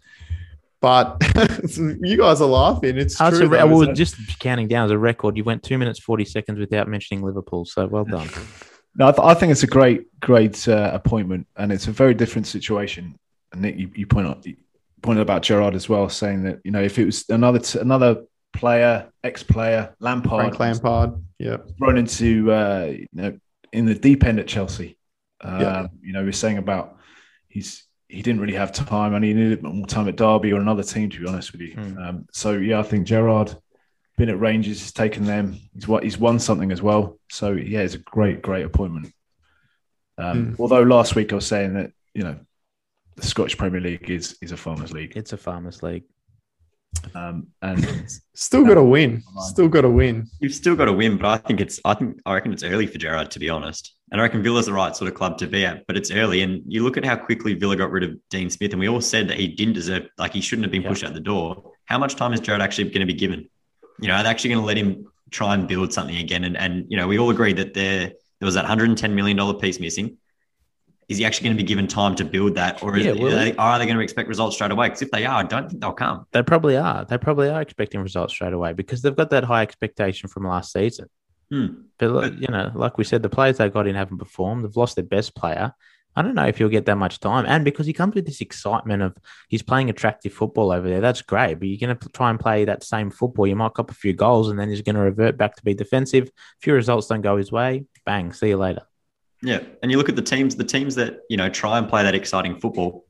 [0.80, 1.16] But
[2.02, 2.98] you guys are laughing.
[2.98, 3.38] It's Oh, true.
[3.38, 3.94] it's a re- though, well, it?
[3.94, 7.64] just counting down as a record, you went two minutes forty seconds without mentioning Liverpool.
[7.64, 8.28] So well done.
[8.94, 12.14] No, I, th- I think it's a great, great uh, appointment, and it's a very
[12.14, 13.18] different situation.
[13.52, 14.56] And Nick, you, you point out you
[15.02, 18.24] pointed about Gerrard as well, saying that you know if it was another t- another
[18.52, 21.22] player, ex-player, Lampard, Frank Lampard.
[21.38, 21.58] Yeah.
[21.78, 23.38] thrown into uh, you know
[23.72, 24.96] in the deep end at Chelsea.
[25.44, 25.88] Yeah.
[26.00, 26.96] You know, we're saying about
[27.48, 30.82] he's he didn't really have time, and he needed more time at Derby or another
[30.82, 31.10] team.
[31.10, 31.98] To be honest with you, Hmm.
[31.98, 33.54] um, so yeah, I think Gerrard
[34.16, 35.58] been at Rangers, he's taken them.
[35.74, 37.18] He's what he's won something as well.
[37.30, 39.12] So yeah, it's a great, great appointment.
[40.16, 40.62] Um, Hmm.
[40.62, 42.38] Although last week I was saying that you know
[43.16, 46.04] the Scottish Premier League is is a farmers league, It's a farmers league.
[47.14, 49.22] um, and Still got to win.
[49.48, 50.26] Still got to win.
[50.40, 52.86] You've still got to win, but I think it's I think I reckon it's early
[52.86, 53.94] for Gerrard to be honest.
[54.12, 56.42] And I reckon Villa's the right sort of club to be at, but it's early.
[56.42, 59.00] And you look at how quickly Villa got rid of Dean Smith, and we all
[59.00, 60.88] said that he didn't deserve, like he shouldn't have been Yeah.
[60.90, 61.72] pushed out the door.
[61.86, 63.48] How much time is Gerrard actually going to be given?
[64.00, 66.44] You know, are they actually going to let him try and build something again?
[66.44, 69.54] And and you know, we all agree that there there was that 110 million dollar
[69.54, 70.18] piece missing.
[71.08, 73.30] Is he actually going to be given time to build that, or is, Yeah, are,
[73.30, 74.88] they, are they going to expect results straight away?
[74.88, 76.26] Because if they are, I don't think they'll come.
[76.32, 77.04] They probably are.
[77.04, 80.72] They probably are expecting results straight away because they've got that high expectation from last
[80.72, 81.08] season.
[81.50, 81.66] Hmm.
[81.98, 84.64] But But- you know, like we said, the players they got in haven't performed.
[84.64, 85.72] They've lost their best player.
[86.18, 88.40] I don't know if he'll get that much time, and because he comes with this
[88.40, 89.14] excitement of
[89.48, 91.56] he's playing attractive football over there, that's great.
[91.58, 93.46] But you're going to try and play that same football.
[93.46, 95.74] You might cop a few goals, and then he's going to revert back to be
[95.74, 96.30] defensive.
[96.62, 98.82] Few results don't go his way, bang, see you later.
[99.42, 102.02] Yeah, and you look at the teams, the teams that you know try and play
[102.02, 103.04] that exciting football,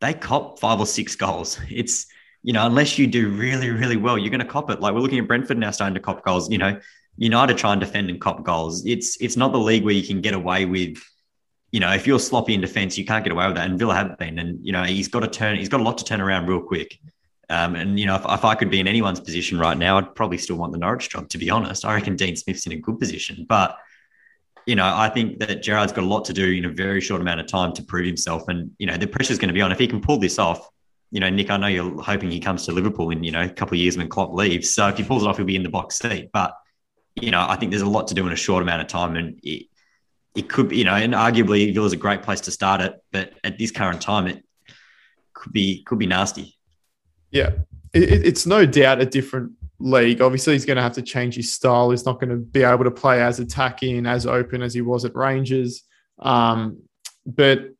[0.00, 1.58] they cop five or six goals.
[1.70, 2.06] It's
[2.42, 4.80] you know unless you do really really well, you're going to cop it.
[4.80, 6.50] Like we're looking at Brentford now starting to cop goals.
[6.50, 6.80] You know,
[7.16, 8.84] United try and defend and cop goals.
[8.86, 10.98] It's it's not the league where you can get away with.
[11.72, 13.68] You know, if you're sloppy in defense, you can't get away with that.
[13.68, 15.56] And Villa have been, and you know he's got to turn.
[15.56, 16.98] He's got a lot to turn around real quick.
[17.48, 20.14] Um, and you know, if, if I could be in anyone's position right now, I'd
[20.14, 21.28] probably still want the Norwich job.
[21.30, 23.76] To be honest, I reckon Dean Smith's in a good position, but
[24.66, 27.20] you know, I think that Gerrard's got a lot to do in a very short
[27.20, 28.48] amount of time to prove himself.
[28.48, 29.72] And, you know, the pressure's going to be on.
[29.72, 30.68] If he can pull this off,
[31.10, 33.48] you know, Nick, I know you're hoping he comes to Liverpool in, you know, a
[33.48, 34.70] couple of years when Klopp leaves.
[34.74, 36.30] So if he pulls it off, he'll be in the box seat.
[36.32, 36.54] But,
[37.16, 39.16] you know, I think there's a lot to do in a short amount of time.
[39.16, 39.66] And it,
[40.34, 42.94] it could be, you know, and arguably Villa's a great place to start it.
[43.10, 44.44] But at this current time, it
[45.34, 46.56] could be, could be nasty.
[47.30, 47.50] Yeah.
[47.92, 50.20] It, it- it's no doubt a different league.
[50.20, 51.90] Obviously, he's going to have to change his style.
[51.90, 55.04] He's not going to be able to play as attacking, as open as he was
[55.04, 55.82] at Rangers.
[56.18, 56.82] Um,
[57.26, 57.70] but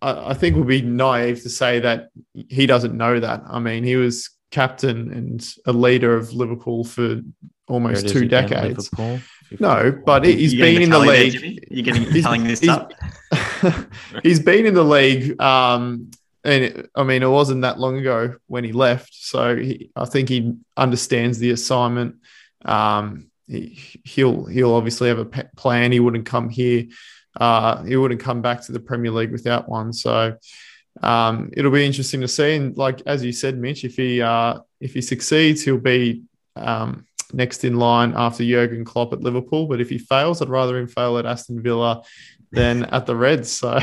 [0.00, 2.08] I, I think we'll be naive to say that
[2.48, 3.42] he doesn't know that.
[3.48, 7.20] I mean, he was captain and a leader of Liverpool for
[7.68, 8.90] almost two again, decades.
[8.92, 9.20] Liverpool.
[9.60, 11.68] No, but he's You getting been in the tally there, league.
[11.70, 12.92] You're getting telling this he's- up.
[14.22, 16.10] he's been in the league, um,
[16.44, 19.14] and it- I mean, it wasn't that long ago when he left.
[19.14, 22.16] So he, I think he understands the assignment.
[22.64, 25.24] Um, he, he'll he'll obviously have a
[25.56, 25.92] plan.
[25.92, 26.86] He wouldn't come here.
[27.38, 29.92] Uh, he wouldn't come back to the Premier League without one.
[29.92, 30.36] So
[31.02, 32.56] um, it'll be interesting to see.
[32.56, 36.22] And like as you said, Mitch, if he uh, if he succeeds, he'll be
[36.56, 39.66] um, next in line after Jurgen Klopp at Liverpool.
[39.66, 42.02] But if he fails, I'd rather him fail at Aston Villa
[42.50, 43.50] than at the Reds.
[43.50, 43.78] So,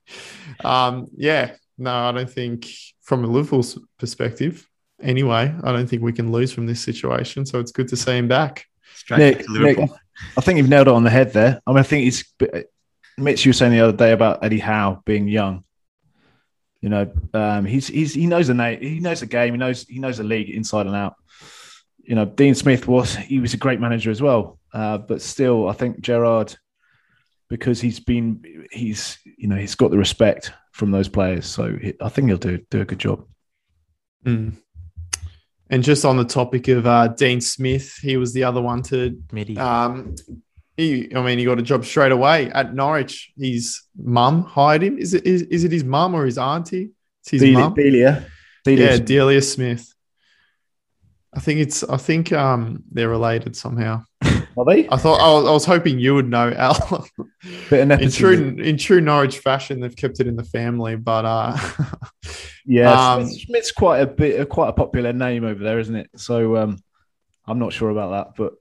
[0.64, 2.68] um, yeah, no, I don't think
[3.02, 4.68] from a Liverpool's perspective,
[5.00, 7.46] anyway, I don't think we can lose from this situation.
[7.46, 8.66] So it's good to see him back.
[9.10, 9.86] Nick, back to Liverpool.
[9.86, 9.96] Nick,
[10.36, 11.60] I think you've nailed it on the head there.
[11.66, 12.24] I mean, I think he's.
[13.16, 15.64] Mitch, you were saying the other day about Eddie Howe being young.
[16.80, 19.86] You know, um, he's he's he knows the name, he knows the game, he knows
[19.88, 21.14] he knows the league inside and out.
[22.02, 25.68] You know, Dean Smith was he was a great manager as well, uh, but still,
[25.68, 26.54] I think Gerrard,
[27.48, 32.08] because he's been he's you know he's got the respect from those players, so I
[32.08, 33.24] think he'll do do a good job.
[34.26, 34.56] Mm.
[35.70, 39.16] And just on the topic of uh, Dean Smith, he was the other one to
[39.32, 39.56] Midi.
[39.56, 40.16] Um,
[40.76, 43.32] he, I mean, he got a job straight away at Norwich.
[43.38, 44.98] His mum hired him.
[44.98, 46.90] Is it is, is it his mum or his auntie?
[47.22, 47.74] It's his Delia, mum.
[47.74, 48.26] Delia,
[48.64, 49.94] Delia Yeah, Delia Smith.
[51.32, 51.84] I think it's.
[51.84, 54.02] I think um they're related somehow.
[54.56, 54.88] are they?
[54.88, 57.06] I thought I was, I was hoping you would know, Al.
[57.70, 61.56] Bit in true in true Norwich fashion, they've kept it in the family, but uh,
[62.66, 66.10] Yeah, Um, Smith's, Smith's quite a bit, quite a popular name over there, isn't it?
[66.16, 66.82] So um,
[67.46, 68.54] I'm not sure about that, but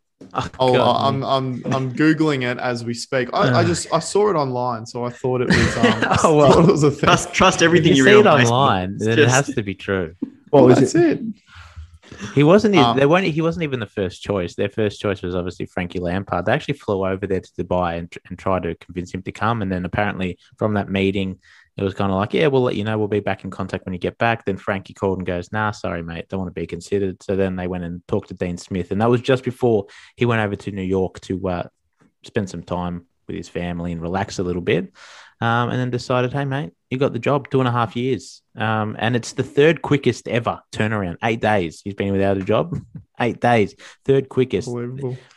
[0.57, 3.29] Oh, I'll, I'm I'm I'm googling it as we speak.
[3.33, 3.63] I, I Uh.
[3.65, 5.77] just I saw it online, so I thought it was.
[5.77, 6.59] Um, Oh, well.
[6.59, 7.01] it was a thing.
[7.01, 9.61] Trust, trust if everything you you see read it online, It's then it has to
[9.63, 10.15] be true.
[10.51, 11.19] Well, was That's it?
[11.19, 11.42] it.
[12.33, 12.75] He wasn't.
[12.75, 13.25] Um, they weren't.
[13.25, 14.55] He wasn't even the first choice.
[14.55, 16.45] Their first choice was obviously Frankie Lampard.
[16.45, 19.61] They actually flew over there to Dubai and, and tried to convince him to come.
[19.61, 21.39] And then apparently from that meeting,
[21.75, 22.97] it was kind of like, yeah, we'll let you know.
[22.97, 24.45] We'll be back in contact when you get back.
[24.45, 27.23] Then Frankie called and goes, nah, sorry, mate, don't want to be considered.
[27.23, 30.25] So then they went and talked to Dean Smith, and that was just before he
[30.25, 31.67] went over to New York to uh,
[32.23, 34.93] spend some time with his family and relax a little bit.
[35.41, 38.41] Um, and then decided, hey, mate, you got the job two and a half years.
[38.55, 41.17] Um, and it's the third quickest ever turnaround.
[41.23, 41.81] Eight days.
[41.83, 42.79] He's been without a job.
[43.19, 43.75] Eight days.
[44.05, 44.69] Third quickest.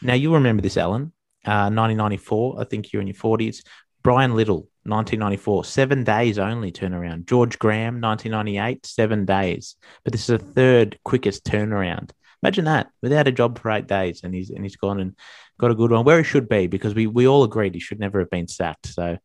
[0.03, 1.13] Now, you remember this, Alan.
[1.45, 2.61] Uh, 1994.
[2.61, 3.63] I think you're in your 40s.
[4.03, 5.65] Brian Little, 1994.
[5.65, 7.27] Seven days only turnaround.
[7.27, 8.87] George Graham, 1998.
[8.87, 9.77] Seven days.
[10.05, 12.11] But this is a third quickest turnaround.
[12.43, 15.17] Imagine that without a job for eight days, and he's and he's gone and
[15.59, 17.99] got a good one where he should be because we we all agreed he should
[17.99, 18.87] never have been sacked.
[18.87, 19.17] So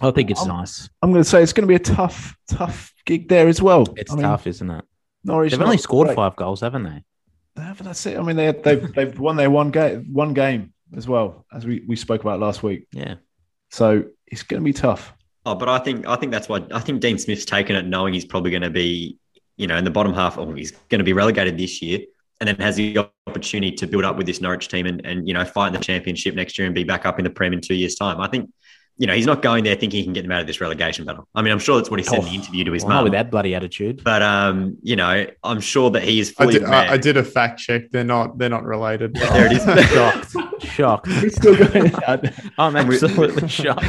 [0.00, 0.88] I think it's Um, nice.
[1.02, 3.84] I'm going to say it's going to be a tough, tough gig there as well.
[3.96, 4.84] It's I mean, tough, isn't it?
[5.24, 6.16] Norwich They've only scored great.
[6.16, 7.04] five goals, haven't they?
[7.56, 8.18] Yeah, but that's it.
[8.18, 11.84] I mean, they, they've they've won their one game, one game as well as we,
[11.86, 12.86] we spoke about last week.
[12.92, 13.16] Yeah.
[13.70, 15.12] So it's going to be tough.
[15.46, 18.14] Oh, but I think I think that's why I think Dean Smith's taken it, knowing
[18.14, 19.18] he's probably going to be,
[19.56, 22.00] you know, in the bottom half, or he's going to be relegated this year,
[22.40, 25.34] and then has the opportunity to build up with this Norwich team and and you
[25.34, 27.60] know fight in the championship next year and be back up in the Prem in
[27.60, 28.20] two years' time.
[28.20, 28.52] I think,
[28.98, 31.04] you know, he's not going there thinking he can get them out of this relegation
[31.04, 31.26] battle.
[31.34, 32.96] I mean, I'm sure that's what he said in the Oh, interview to his Well,
[32.96, 33.04] mum.
[33.04, 34.02] with that bloody attitude.
[34.04, 36.74] But um, you know, I'm sure that he is I fully did, aware.
[36.74, 37.90] I, I did a fact check.
[37.90, 38.38] They're not.
[38.38, 39.14] They're not related.
[39.32, 39.64] There it is.
[39.90, 40.62] shocked.
[40.62, 41.06] Shocked.
[41.22, 41.92] He's still going.
[42.58, 43.84] I'm And we- absolutely shocked.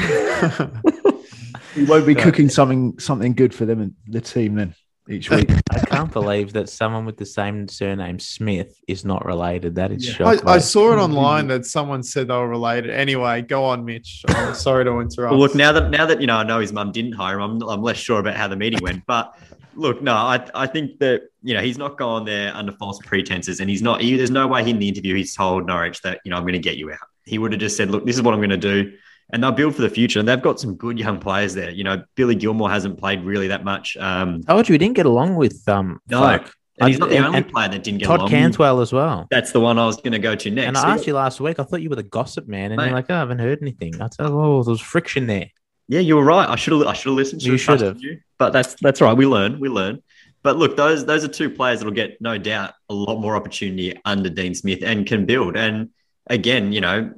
[1.75, 2.23] he won't be Right.
[2.23, 4.75] cooking something something good for them and the team then
[5.09, 5.49] each week.
[5.71, 9.75] I can't believe that someone with the same surname Smith is not related.
[9.75, 10.13] That is Yeah.
[10.13, 10.47] shocking.
[10.47, 11.03] I, I saw it mm-hmm.
[11.03, 12.91] online that someone said they were related.
[12.91, 14.23] Anyway, go on, Mitch.
[14.27, 15.31] I'm oh, sorry to interrupt.
[15.31, 17.61] Well, look now that now that you know I know his mum didn't hire him,
[17.61, 19.05] I'm, I'm less sure about how the meeting went.
[19.05, 19.37] But
[19.75, 23.59] look, no, I I think that you know he's not gone there under false pretenses,
[23.59, 24.01] and he's not.
[24.01, 26.53] He, there's no way in the interview he's told Norwich that you know I'm going
[26.53, 26.99] to get you out.
[27.25, 28.93] He would have just said, look, this is what I'm going to do,
[29.31, 30.19] and they'll build for the future.
[30.19, 31.71] And they've got some good young players there.
[31.71, 33.97] You know, Billy Gilmour hasn't played really that much.
[33.97, 36.19] Um, told you he didn't get along with um No.
[36.21, 36.53] folk.
[36.79, 38.41] and he's not the only and player that didn't get along with Todd along.
[38.43, 39.27] Cantwell as well.
[39.31, 40.67] That's the one I was going to go to next.
[40.67, 42.85] And I asked you last week, I thought you were the gossip man, and Mate.
[42.85, 43.95] you're like, oh, I haven't heard anything.
[44.01, 45.49] I said, oh, there was friction there.
[45.87, 46.47] Yeah, you were right.
[46.49, 46.81] I should have.
[46.87, 47.41] I should have listened.
[47.41, 48.01] To you Should should have.
[48.01, 48.19] You.
[48.39, 49.17] But that's that's all right.
[49.17, 49.59] We learn.
[49.59, 50.01] We learn.
[50.41, 53.93] But look, those those are two players that'll get no doubt a lot more opportunity
[54.05, 55.55] under Dean Smith and can build.
[55.57, 55.89] And
[56.27, 57.13] again, you know,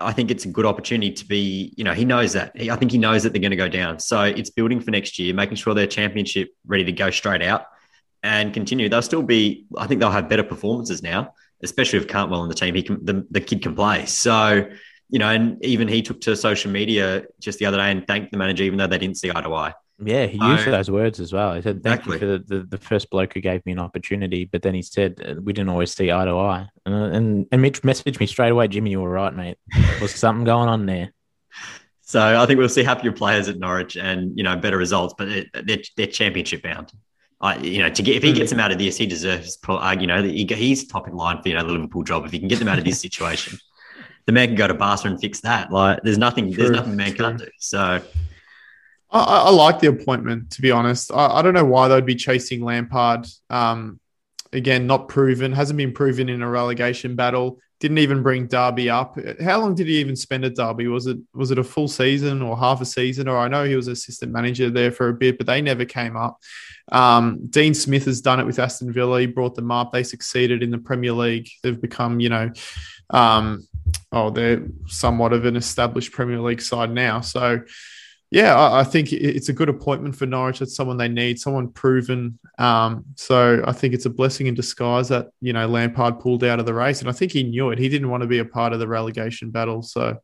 [0.00, 1.74] I think it's a good opportunity to be.
[1.76, 2.56] You know, he knows that.
[2.56, 3.98] He, I think he knows that they're going to go down.
[3.98, 7.66] So it's building for next year, making sure they're championship ready to go straight out
[8.22, 8.88] and continue.
[8.88, 9.66] They'll still be.
[9.76, 12.74] I think they'll have better performances now, especially if Cantwell on the team.
[12.74, 13.04] He can.
[13.04, 14.06] The, the kid can play.
[14.06, 14.68] So
[15.10, 18.30] you know, and even he took to social media just the other day and thanked
[18.30, 19.74] the manager, even though they didn't see eye to eye.
[20.02, 21.54] Yeah, he used those words as well.
[21.54, 22.14] He said, "Thank Exactly.
[22.14, 24.82] you for the, the, the first bloke who gave me an opportunity." But then he
[24.82, 28.26] said, uh, "We didn't always see eye to eye." And and, and Mitch messaged me
[28.26, 29.58] straight away, "Jimmy, you were right, mate.
[30.00, 31.12] Was something going on there?"
[32.02, 35.28] So I think we'll see happier players at Norwich and you know better results, but
[35.28, 36.90] it, they're, they're championship bound.
[37.40, 39.56] I, you know, to get if he gets them out of this, he deserves.
[39.68, 42.26] Uh, you know, he, he's top in line for you know the Liverpool job.
[42.26, 43.58] If he can get them out of this situation,
[44.26, 45.70] the man can go to Barca and fix that.
[45.70, 46.50] Like, there's nothing.
[46.50, 47.26] there's nothing the man true.
[47.26, 47.48] can't do.
[47.58, 48.02] So
[49.12, 51.10] I, I like the appointment, to be honest.
[51.12, 53.26] I, I don't know why they'd be chasing Lampard.
[53.48, 54.00] Um,
[54.52, 57.58] again, not proven, hasn't been proven in a relegation battle.
[57.80, 59.18] Didn't even bring Derby up.
[59.42, 60.86] How long did he even spend at Derby?
[60.86, 63.26] Was it was it a full season or half a season?
[63.26, 66.14] Or I know he was assistant manager there for a bit, but they never came
[66.14, 66.38] up.
[66.92, 69.20] Um, Dean Smith has done it with Aston Villa.
[69.20, 69.92] He brought them up.
[69.92, 71.48] They succeeded in the Premier League.
[71.62, 72.50] They've become, you know,
[73.08, 73.66] um,
[74.12, 77.22] oh, they're somewhat of an established Premier League side now.
[77.22, 77.60] So,
[78.30, 80.62] yeah, I, I think it's a good appointment for Norwich.
[80.62, 82.38] It's someone they need, someone proven.
[82.58, 86.60] Um, so I think it's a blessing in disguise that you know Lampard pulled out
[86.60, 87.78] of the race, and I think he knew it.
[87.78, 89.82] He didn't want to be a part of the relegation battle.
[89.82, 90.18] So,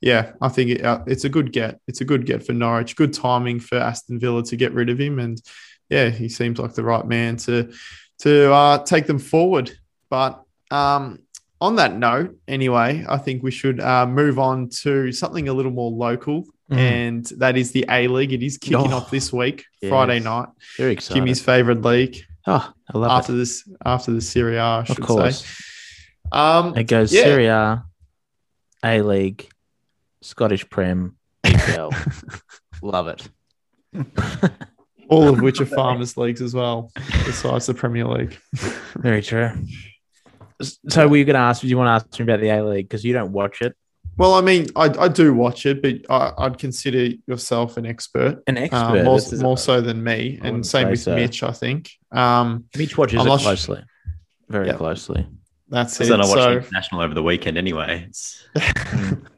[0.00, 1.80] yeah, I think it, uh, it's a good get.
[1.88, 2.94] It's a good get for Norwich.
[2.94, 5.40] Good timing for Aston Villa to get rid of him, and
[5.88, 7.72] yeah, he seems like the right man to
[8.20, 9.72] to uh, take them forward.
[10.08, 11.18] But um,
[11.60, 15.72] on that note, anyway, I think we should uh, move on to something a little
[15.72, 16.76] more local, Mm.
[16.76, 18.32] and that is the A League.
[18.32, 19.88] It is kicking Oh, off this week, yes.
[19.90, 20.48] Friday night.
[20.76, 21.18] Very excited.
[21.18, 23.36] Jimmy's favorite league oh, I love after it.
[23.36, 25.48] this after the Serie A, I Of course, say.
[26.32, 27.22] Um, it goes yeah.
[27.24, 27.84] Serie A,
[28.84, 29.48] A League,
[30.22, 31.92] Scottish Prem, EPL.
[32.82, 33.28] love it.
[35.08, 36.92] all of which are farmers leagues as well,
[37.24, 38.38] besides the Premier League.
[38.94, 39.50] Very true.
[40.62, 41.62] So were you going to ask?
[41.62, 43.74] Do you want to ask me about the A League because you don't watch it?
[44.20, 48.42] Well, I mean, I, I do watch it, but I, I'd consider yourself an expert,
[48.46, 49.04] An uh, expert.
[49.04, 51.14] more, This is- so than me, I and same with so.
[51.16, 51.42] Mitch.
[51.42, 51.90] I think.
[52.12, 53.82] Um, Mitch watches I'm it closely,
[54.48, 54.74] very Yeah.
[54.74, 55.26] closely.
[55.68, 56.14] that's Because it.
[56.14, 58.08] I watched So, international over the weekend anyway.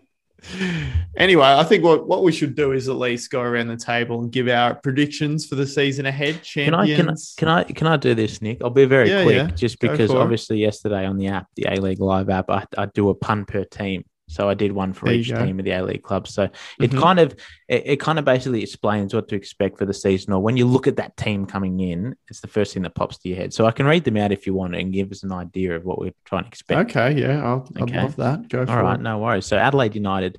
[1.17, 4.21] Anyway, I think what, what we should do is at least go around the table
[4.23, 6.41] and give our predictions for the season ahead.
[6.43, 8.59] Can I, can I can I can I do this, Nick?
[8.61, 9.47] I'll be very Yeah, quick, yeah.
[9.55, 10.21] just Go because for it.
[10.21, 13.45] obviously yesterday on the app, the A League Live app, I, I do a pun
[13.45, 14.05] per team.
[14.33, 16.27] So I did one for There each team of the A League club.
[16.27, 16.45] So
[16.81, 16.99] it Mhm.
[17.01, 17.35] kind of
[17.69, 20.67] it, it kind of basically explains what to expect for the season, or when you
[20.67, 23.53] look at that team coming in, it's the first thing that pops to your head.
[23.55, 25.85] So I can read them out if you want and give us an idea of
[25.85, 26.91] what we're trying to expect.
[26.91, 27.97] Okay, yeah, I'll, Okay.
[27.99, 28.49] I'd love that.
[28.49, 29.03] Go for All right, it.
[29.03, 29.47] no worries.
[29.47, 30.39] So Adelaide United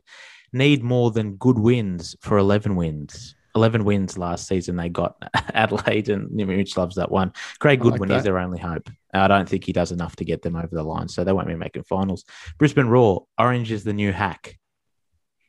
[0.51, 3.35] need more than good wins for 11 wins.
[3.55, 5.15] 11 wins last season they got
[5.53, 7.33] Adelaide, and Mitch loves that one.
[7.59, 8.17] Craig like Goodwin that.
[8.17, 8.89] is their only hope.
[9.13, 11.47] I don't think he does enough to get them over the line, so they won't
[11.47, 12.25] be making finals.
[12.57, 14.57] Brisbane Roar, Orange is the new hack.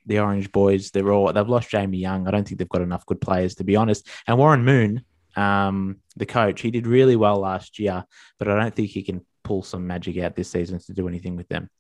[0.06, 2.28] The Orange boys, they're all they've lost Jamie Young.
[2.28, 4.06] I don't think they've got enough good players to be honest.
[4.26, 5.00] And Warren Moore,
[5.42, 8.04] um, the coach, he did really well last year,
[8.38, 11.36] but I don't think he can pull some magic out this season to do anything
[11.36, 11.70] with them.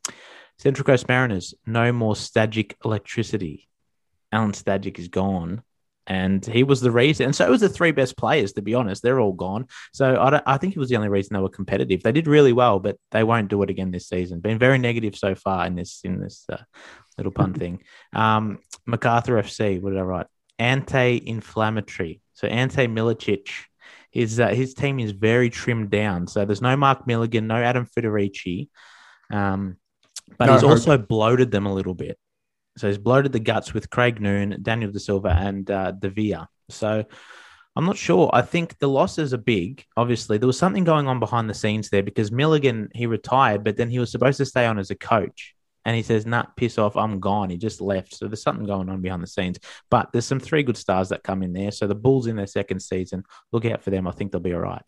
[0.58, 3.68] Central Coast Mariners, no more Stagic electricity.
[4.32, 5.62] Alan Stajcic is gone.
[6.06, 8.52] And he was the reason, and so it was the three best players.
[8.52, 9.68] To be honest, they're all gone.
[9.94, 12.02] So I, don't, I think he was the only reason they were competitive.
[12.02, 14.40] They did really well, but they won't do it again this season.
[14.40, 16.58] Been very negative so far in this in this uh,
[17.16, 17.82] little pun thing.
[18.12, 20.26] Um, Macarthur FC, what did I write?
[20.58, 22.20] Anti-inflammatory.
[22.34, 23.48] So Ante Milicic,
[24.10, 26.26] his uh, his team is very trimmed down.
[26.26, 28.68] So there's no Mark Milligan, no Adam Federici,
[29.32, 29.76] um,
[30.38, 30.70] but No he's hope.
[30.70, 32.18] also bloated them a little bit.
[32.76, 36.46] So he's bloated the guts with Craig Noone, Daniel De Silva, and uh, Dávila.
[36.70, 37.04] So
[37.76, 38.30] I'm not sure.
[38.32, 39.84] I think the losses are big.
[39.96, 43.76] Obviously, there was something going on behind the scenes there because Milligan he retired, but
[43.76, 46.78] then he was supposed to stay on as a coach, and he says, "Nah, piss
[46.78, 48.14] off, I'm gone." He just left.
[48.14, 49.58] So there's something going on behind the scenes.
[49.90, 51.72] But there's some three good stars that come in there.
[51.72, 54.06] So the Bulls in their second season, look out for them.
[54.06, 54.82] I think they'll be all right.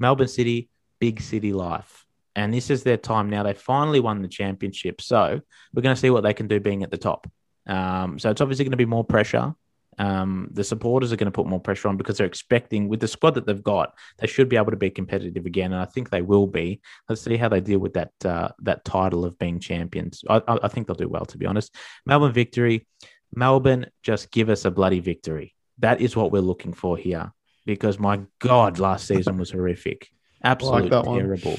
[0.00, 2.01] Melbourne City, big city life.
[2.34, 3.42] And this is their time now.
[3.42, 5.00] They finally won the championship.
[5.00, 5.40] So
[5.74, 7.30] we're going to see what they can do being at the top.
[7.66, 9.54] Um, so it's obviously going to be more pressure.
[9.98, 13.08] Um, the supporters are going to put more pressure on because they're expecting, with the
[13.08, 16.08] squad that they've got, they should be able to be competitive again, and I think
[16.08, 16.80] they will be.
[17.08, 20.24] Let's see how they deal with that uh, that title of being champions.
[20.28, 21.74] I, I I think they'll do well, to be honest.
[22.06, 22.86] Melbourne victory.
[23.34, 25.54] Melbourne, just give us a bloody victory.
[25.78, 27.32] That is what we're looking for here,
[27.66, 30.08] because my God, last season was horrific,
[30.44, 31.18] absolutely one.
[31.18, 31.58] terrible.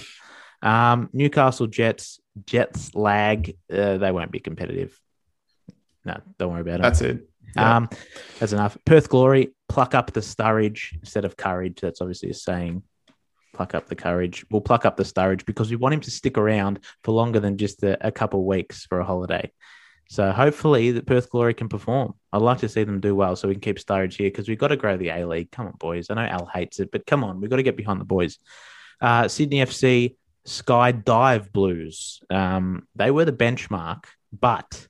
[0.63, 3.56] Um, Newcastle Jets, Jets lag.
[3.71, 4.97] Uh, they won't be competitive.
[6.06, 6.84] No, don't worry about it.
[6.84, 7.30] That's it.
[7.56, 7.78] Yeah.
[7.78, 7.89] Um,
[8.39, 8.78] that's enough.
[8.86, 11.82] Perth Glory, pluck up the Sturridge instead of courage.
[11.82, 12.84] That's obviously a saying.
[13.54, 14.45] Pluck up the courage.
[14.49, 17.58] We'll pluck up the Sturridge because we want him to stick around for longer than
[17.58, 19.52] just a, a couple of weeks for a holiday.
[20.10, 22.13] So hopefully the Perth Glory can perform.
[22.32, 24.58] I'd like to see them do well so we can keep Sturridge here because we've
[24.58, 25.52] got to grow the A League.
[25.52, 26.08] Come on, boys.
[26.10, 28.39] I know Al hates it, but come on, we've got to get behind the boys.
[28.99, 32.21] Uh, Sydney FC, Sky Dive Blues.
[32.29, 34.88] Um, they were the benchmark, but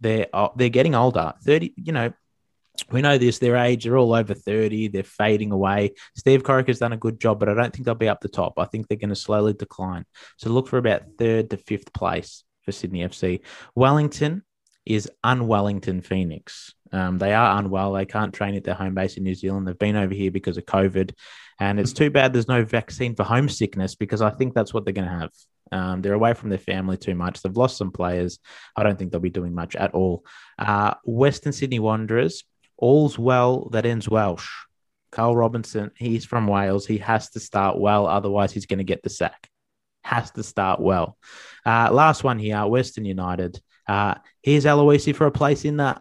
[0.00, 1.34] they're uh, they're getting older.
[1.44, 2.12] Thirty, you know,
[2.90, 3.38] we know this.
[3.38, 4.88] Their age, they're all over thirty.
[4.88, 5.94] They're fading away.
[6.16, 8.28] Steve Corica has done a good job, but I don't think they'll be up the
[8.28, 8.54] top.
[8.58, 10.04] I think they're going to slowly decline.
[10.36, 13.40] So look for about third to fifth place for Sydney FC.
[13.74, 14.42] Wellington
[14.84, 16.74] is unwellington Phoenix.
[16.92, 17.92] Um, they are unwell.
[17.92, 19.66] They can't train at their home base in New Zealand.
[19.66, 21.12] They've been over here because of COVID.
[21.60, 24.94] And it's too bad there's no vaccine for homesickness because I think that's what they're
[24.94, 25.32] going to have.
[25.70, 27.42] Um, they're away from their family too much.
[27.42, 28.38] They've lost some players.
[28.76, 30.24] I don't think they'll be doing much at all.
[30.58, 32.44] Uh, Western Sydney Wanderers,
[32.76, 34.48] all's well that ends Welsh.
[35.10, 36.86] Carl Robinson, he's from Wales.
[36.86, 39.48] He has to start well, otherwise, he's going to get the sack.
[40.04, 41.18] Has to start well.
[41.66, 43.60] Uh, last one here Western United.
[43.86, 46.00] Uh, here's Aloisi for a place in the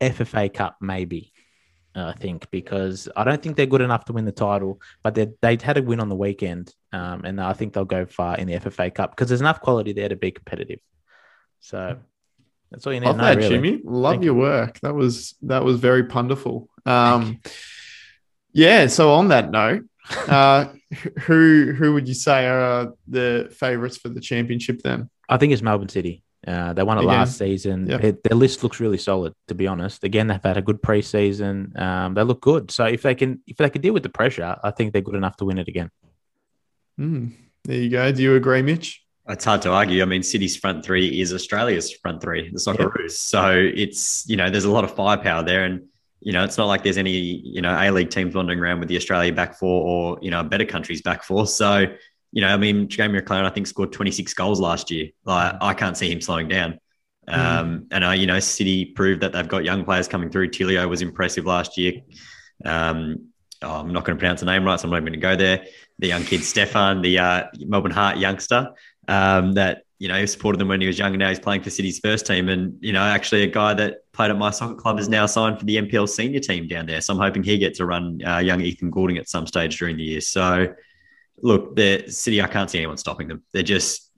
[0.00, 1.31] FFA Cup, maybe.
[1.94, 5.14] Uh, I think, because I don't think they're good enough to win the title, but
[5.14, 8.36] they they had a win on the weekend, um, and I think they'll go far
[8.36, 10.80] in the FFA Cup because there's enough quality there to be competitive.
[11.60, 11.98] So
[12.70, 13.48] that's all you need Love to know, that, really.
[13.48, 13.80] Jimmy.
[13.84, 14.80] Love Thank your work.
[14.80, 16.68] That was that was very punderful.
[16.86, 17.40] Um,
[18.52, 18.86] yeah.
[18.86, 20.66] So on that note, uh,
[21.20, 24.80] who who would you say are the favourites for the championship?
[24.82, 26.22] Then I think it's Melbourne City.
[26.46, 27.14] Uh, they won it Again.
[27.14, 27.86] last season.
[27.88, 28.00] Yep.
[28.00, 30.02] Their, their list looks really solid, to be honest.
[30.02, 31.78] Again, they've had a good preseason.
[31.80, 32.70] Um, they look good.
[32.70, 35.14] So if they can, if they can deal with the pressure, I think they're good
[35.14, 35.90] enough to win it again.
[36.96, 37.28] Hmm.
[37.64, 38.10] there you go.
[38.12, 39.04] Do you agree, Mitch?
[39.28, 40.02] It's hard to argue.
[40.02, 43.12] I mean, City's front three is Australia's front three, the Socceroos.
[43.12, 45.64] So it's, you know, there's a lot of firepower there.
[45.64, 45.84] And,
[46.18, 48.88] you know, it's not like there's any, you know, A League teams wandering around with
[48.88, 51.46] the Australia back four or, you know, better countries back four.
[51.46, 51.86] So
[52.32, 55.10] you know, I mean, Jamie Maclaren, I think, scored 26 goals last year.
[55.24, 56.78] Like, I can't see him slowing down.
[57.28, 60.48] Um, And, I, you know, City proved that they've got young players coming through.
[60.48, 61.92] Tilio was impressive last year.
[62.64, 63.28] Um,
[63.60, 65.36] oh, I'm not going to pronounce the name right, so I'm not going to go
[65.36, 65.66] there.
[65.98, 68.70] The young kid, Stefan, the uh, Melbourne Heart youngster,
[69.08, 71.12] um, that, you know, supported them when he was young.
[71.12, 72.48] And now he's playing for City's first team.
[72.48, 75.58] And, you know, actually a guy that played at my soccer club is now signed
[75.58, 77.00] for the NPL senior team down there.
[77.00, 79.96] So I'm hoping he gets a run uh, young Ethan Goulding at some stage during
[79.96, 80.20] the year.
[80.20, 80.74] So,
[81.42, 83.42] look, the City, I can't see anyone stopping them.
[83.52, 84.10] They're just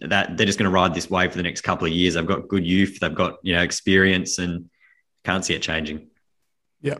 [0.00, 2.14] that they're just going to ride this wave for the next couple of years.
[2.14, 4.68] They've got good youth, they've got you know experience, and
[5.24, 6.08] can't see it changing.
[6.80, 6.98] Yeah.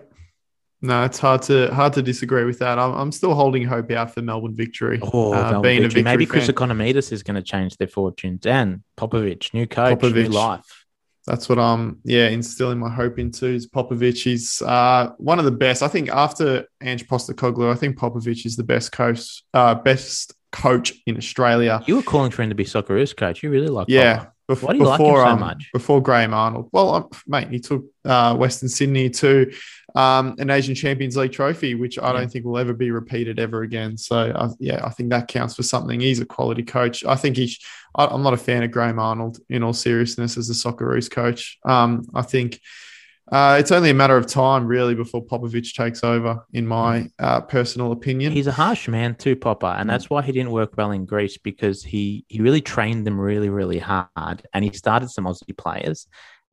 [0.85, 2.79] No, it's hard to hard to disagree with that.
[2.79, 4.99] I'm, I'm still holding hope out for Melbourne victory.
[5.01, 5.89] Oh, uh, Melbourne being a victory.
[5.89, 6.55] victory maybe Chris fan.
[6.55, 8.45] Ikonomidis is going to change their fortunes.
[8.47, 10.82] And Popovic, new coach, new life.
[11.27, 14.23] That's what I'm, yeah, instilling my hope into is Popovic.
[14.23, 15.83] He's uh, one of the best.
[15.83, 20.95] I think after Ange Postecoglou, I think Popovic is the best coach, uh, best coach
[21.07, 21.81] in Australia.
[21.87, 23.43] You were calling for him to be Socceroos coach.
[23.43, 24.27] You really like Yeah.
[24.51, 25.71] Bef- Why do you like him before, so um, much?
[25.73, 26.69] Before Graham Arnold.
[26.73, 29.53] Well, um, mate, he took uh, Western Sydney to
[29.95, 33.63] um, an Asian Champions League trophy, which I don't think will ever be repeated ever
[33.63, 33.97] again.
[33.97, 36.01] So, yeah, I think that counts for something.
[36.01, 37.05] He's a quality coach.
[37.05, 37.59] I think he's.
[37.95, 41.59] I, I'm not a fan of Graham Arnold in all seriousness as a Socceroos coach.
[41.65, 42.61] Um, I think
[43.31, 47.41] uh, it's only a matter of time, really, before Popovic takes over, in my uh,
[47.41, 48.33] personal opinion.
[48.33, 51.39] He's a harsh man too, Popper, and that's why he didn't work well in Greece
[51.39, 56.09] because he he really trained them really really hard, and he started some Aussie players,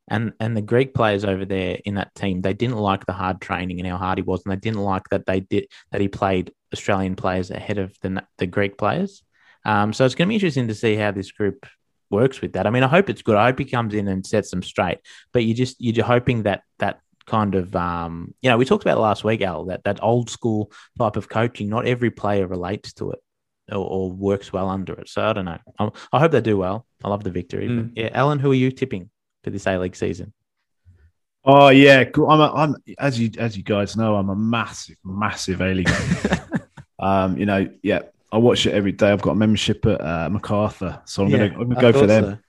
[0.09, 3.39] and and the Greek players over there in that team they didn't like the hard
[3.39, 6.07] training and how hard he was, and they didn't like that they did that he
[6.07, 9.23] played Australian players ahead of the the Greek players.
[9.65, 11.65] Um, so it's going to be interesting to see how this group
[12.09, 12.65] works with that.
[12.65, 13.35] I mean, I hope it's good.
[13.35, 14.99] I hope he comes in and sets them straight.
[15.33, 18.99] But you just you're hoping that that kind of um, you know we talked about
[18.99, 21.69] last week, Al, that that old school type of coaching.
[21.69, 23.19] Not every player relates to it
[23.71, 25.09] or, or works well under it.
[25.09, 25.59] So I don't know.
[25.77, 26.85] I, I hope they do well.
[27.03, 27.67] I love the victory.
[27.67, 27.91] Mm.
[27.95, 29.09] yeah, Alan, who are you tipping
[29.49, 30.31] for this A League season?
[31.43, 32.05] Oh yeah.
[32.15, 35.89] I'm, a, I'm as you as you guys know, I'm a massive, massive A League.
[36.99, 39.11] um, you know, yeah, I watch it every day.
[39.11, 42.39] I've got a membership at uh, Macarthur, so I'm gonna, I'm gonna go for them.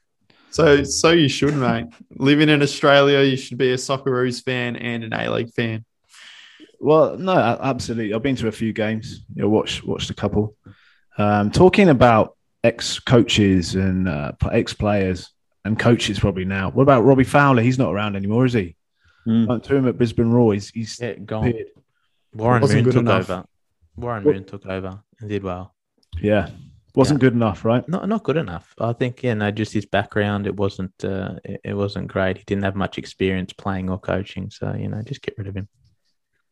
[0.50, 1.86] So, so you should, mate.
[2.16, 5.84] Living in Australia, you should be a Socceroos fan and an A League fan.
[6.80, 8.12] Well, no, absolutely.
[8.14, 9.24] I've been to a few games.
[9.34, 10.56] You know, watched watched a couple.
[11.16, 15.30] Um, talking about ex coaches and uh, ex players
[15.64, 16.70] and coaches probably now.
[16.70, 17.62] What about Robbie Fowler?
[17.62, 18.76] He's not around anymore, is he?
[19.26, 19.46] Mm.
[19.46, 20.54] Went to him at Brisbane Roar.
[20.54, 21.44] He's, he's Yeah, gone.
[21.44, 21.68] disappeared.
[22.34, 23.30] Warren Moore took enough.
[23.30, 23.44] over.
[23.96, 25.74] Warren Well- Moore took over and did well.
[26.20, 26.48] Yeah,
[26.94, 27.88] wasn't good enough, right?
[27.88, 28.74] Not not good enough.
[28.80, 30.46] I think yeah, no, just his background.
[30.46, 32.38] It wasn't uh, it, it wasn't great.
[32.38, 34.50] He didn't have much experience playing or coaching.
[34.50, 35.68] So you know, just get rid of him.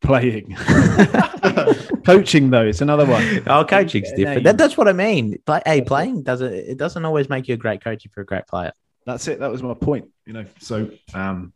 [0.01, 0.55] Playing,
[2.05, 3.43] coaching though, it's another one.
[3.47, 4.43] Oh, coaching's Yeah, different.
[4.45, 5.37] That, that's what I mean.
[5.45, 8.25] Play, hey, playing doesn't it doesn't always make you a great coach if you're a
[8.25, 8.71] great player.
[9.05, 9.39] That's it.
[9.39, 10.09] That was my point.
[10.25, 11.53] You know, so um,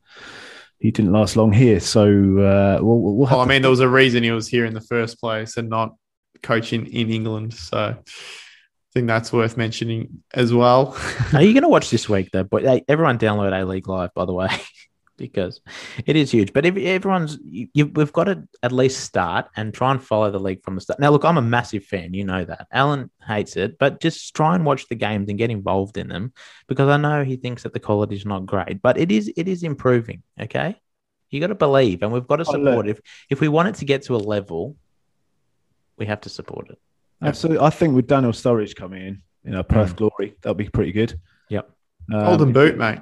[0.79, 1.79] he didn't last long here.
[1.79, 4.65] So uh, we'll, we'll have Well, I mean, there was a reason he was here
[4.65, 5.95] in the first place and not
[6.41, 7.53] coaching in England.
[7.53, 7.95] So I
[8.93, 10.97] think that's worth mentioning as well.
[11.33, 12.43] Are you going to watch this week though?
[12.43, 14.49] But hey, everyone download A League Live, by the way,
[15.17, 15.61] because
[16.05, 16.53] it is huge.
[16.53, 20.31] But if everyone's, you, you, we've got to at least start and try and follow
[20.31, 20.99] the league from the start.
[20.99, 22.13] Now, look, I'm a massive fan.
[22.13, 22.67] You know that.
[22.71, 26.33] Alan hates it, but just try and watch the games and get involved in them
[26.67, 29.31] because I know he thinks that the quality is not great, but it is.
[29.35, 30.23] It is improving.
[30.39, 30.79] Okay,
[31.29, 32.87] you got to believe, and we've got to support.
[32.87, 32.99] If
[33.29, 34.75] if we want it to get to a level,
[35.97, 36.79] we have to support it.
[37.21, 37.65] absolutely.
[37.65, 41.19] I think with Daniel Sturridge coming in, you know, Perth Glory, that'll be pretty good.
[41.49, 41.69] Yep.
[42.13, 42.99] Um, Golden boot, mate.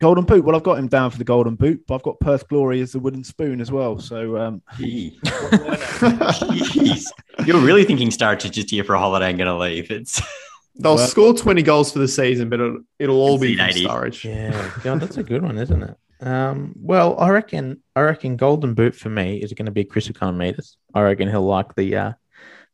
[0.00, 0.44] Golden boot.
[0.44, 2.92] Well, I've got him down for the golden boot, but I've got Perth Glory as
[2.92, 3.98] the wooden spoon as well.
[3.98, 5.18] So um, Gee.
[5.24, 7.04] Jeez.
[7.44, 9.90] You're really thinking Starch is just here for a holiday and going to leave.
[9.90, 10.20] It's
[10.76, 13.82] They'll Well- score 20 goals for the season, but it'll, it'll all be from Concede
[13.86, 13.88] 80.
[13.88, 14.24] Sturridge.
[14.24, 15.96] Yeah, God, that's a good one, isn't it?
[16.20, 20.08] Um, well, I reckon, I reckon Golden Boot for me is going to be Chris
[20.08, 20.76] Ikonomidis.
[20.94, 22.12] I reckon he'll like the uh,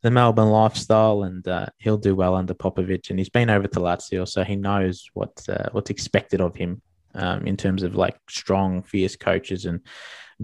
[0.01, 3.09] the Melbourne lifestyle, and uh, he'll do well under Popovic.
[3.09, 6.81] And he's been over to Lazio, so he knows what uh, what's expected of him
[7.15, 9.81] um, in terms of like strong, fierce coaches and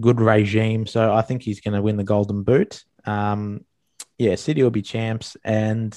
[0.00, 0.86] good regime.
[0.86, 2.82] So I think he's going to win the Golden Boot.
[3.04, 3.64] Um,
[4.18, 5.94] yeah, City will be champs, and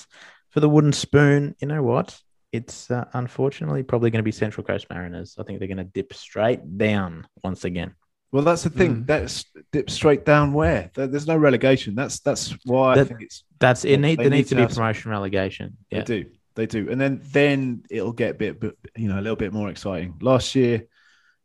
[0.50, 2.20] for the wooden spoon, you know what?
[2.52, 5.36] It's uh, unfortunately probably going to be Central Coast Mariners.
[5.38, 7.94] I think they're going to dip straight down once again.
[8.32, 9.04] well, that's the thing.
[9.04, 9.08] Mm.
[9.08, 11.96] That's dip straight down where there's no relegation.
[11.96, 13.98] That's that's why I think it's That's it.
[13.98, 15.78] Need they there need needs to to be have some- promotion relegation.
[15.92, 16.26] they Yeah, do
[16.56, 19.54] they do, and then then it'll get a bit, bit you know a little bit
[19.54, 20.16] more exciting.
[20.22, 20.86] Last year,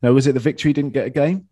[0.03, 1.49] no, was it the victory didn't get a game,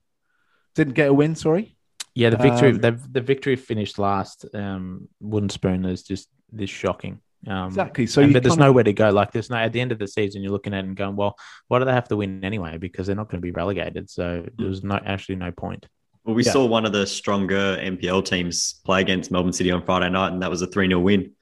[0.74, 1.34] didn't get a win?
[1.34, 1.76] Sorry.
[2.14, 2.30] yeah.
[2.30, 4.46] The victory, Um, the, the victory finished last.
[4.54, 7.20] Um, wooden spoon is just this shocking.
[7.46, 8.06] Um, Exactly.
[8.06, 9.10] So and- but there's nowhere to go.
[9.10, 11.14] Like there's no at the end of the season, you're looking at it and going,
[11.16, 11.36] well,
[11.68, 12.78] why do they have to win anyway?
[12.78, 14.10] Because they're not going to be relegated.
[14.10, 15.86] So there's no actually no point.
[16.24, 16.52] Well, we Yeah.
[16.52, 20.42] saw one of the stronger NPL teams play against Melbourne City on Friday night, and
[20.42, 21.32] that was a 3 0 win.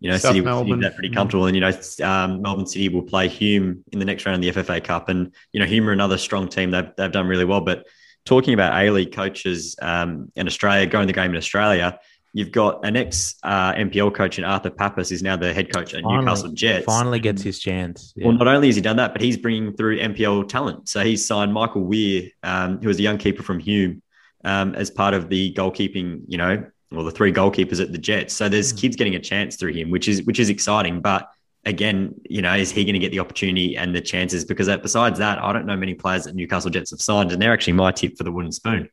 [0.00, 0.80] You know, South City, City Melbourne.
[0.80, 1.46] did that pretty comfortable.
[1.46, 1.72] And, you know,
[2.04, 5.08] um, Melbourne City will play Hume in the next round of the FFA Cup.
[5.08, 6.70] And, you know, Hume are another strong team.
[6.70, 7.62] They've, they've done really well.
[7.62, 7.86] But
[8.26, 11.98] talking about A League coaches um, in Australia, going the game in Australia,
[12.34, 15.94] you've got an ex uh, NPL coach in Arthur Papas, is now the head coach
[15.94, 16.84] at Finally- Newcastle Jets.
[16.84, 18.12] Finally gets his chance.
[18.16, 18.26] Yeah.
[18.26, 20.90] Well, not only has he done that, but he's bringing through NPL talent.
[20.90, 24.02] So he's signed Michael Weier, um, who was a young keeper from Hume,
[24.44, 28.34] um, as part of the goalkeeping, you know, well, the three goalkeepers at the Jets.
[28.34, 28.78] So there's Mm.
[28.80, 31.00] kids getting a chance through him, which is which is exciting.
[31.00, 31.28] But
[31.64, 34.44] again, you know, is he going to get the opportunity and the chances?
[34.44, 37.42] Because that, besides that, I don't know many players that Newcastle Jets have signed, and
[37.42, 38.88] they're actually my tip for the wooden spoon.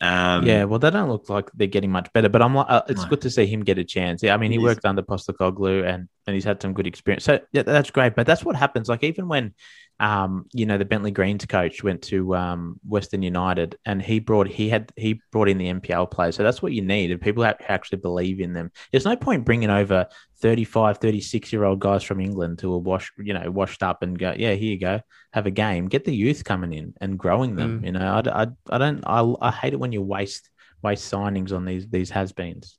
[0.00, 2.82] Um, yeah, well, they don't look like they're getting much better, but I'm like, uh,
[2.88, 3.08] it's No.
[3.10, 4.22] good to see him get a chance.
[4.22, 4.64] Yeah, I mean, he It is.
[4.64, 7.24] worked under Postecoglou and and he's had some good experience.
[7.24, 8.14] So yeah, that's great.
[8.14, 8.88] But that's what happens.
[8.88, 9.54] Like even when,
[10.00, 14.48] um, you know, the Bentleigh Greens coach went to um Western United and he brought
[14.48, 16.36] he had he brought in the NPL players.
[16.36, 18.70] So that's what you need, and people have, actually believe in them.
[18.90, 20.06] There's no point bringing over
[20.40, 24.18] 35, 36 year old guys from England who are washed, you know, washed up and
[24.18, 25.00] go, yeah, here you go,
[25.32, 25.88] have a game.
[25.88, 27.80] Get the youth coming in and growing them.
[27.80, 27.86] Mm.
[27.86, 30.50] You know, I, I, I don't, I, I hate it when you waste
[30.82, 32.78] waste signings on these these has-beens.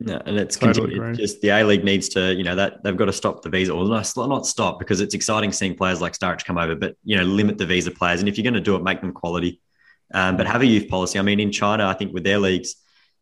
[0.00, 1.16] Yeah, and it's Totally continued.
[1.16, 3.72] Just the A League needs to, you know, that they've got to stop the visa,
[3.72, 7.16] or not not stop because it's exciting seeing players like Sturridge come over, but you
[7.16, 8.20] know, limit the visa players.
[8.20, 9.60] And if you're going to do it, make them quality.
[10.12, 11.18] Um, but have a youth policy.
[11.18, 12.74] I mean, in China, I think with their leagues,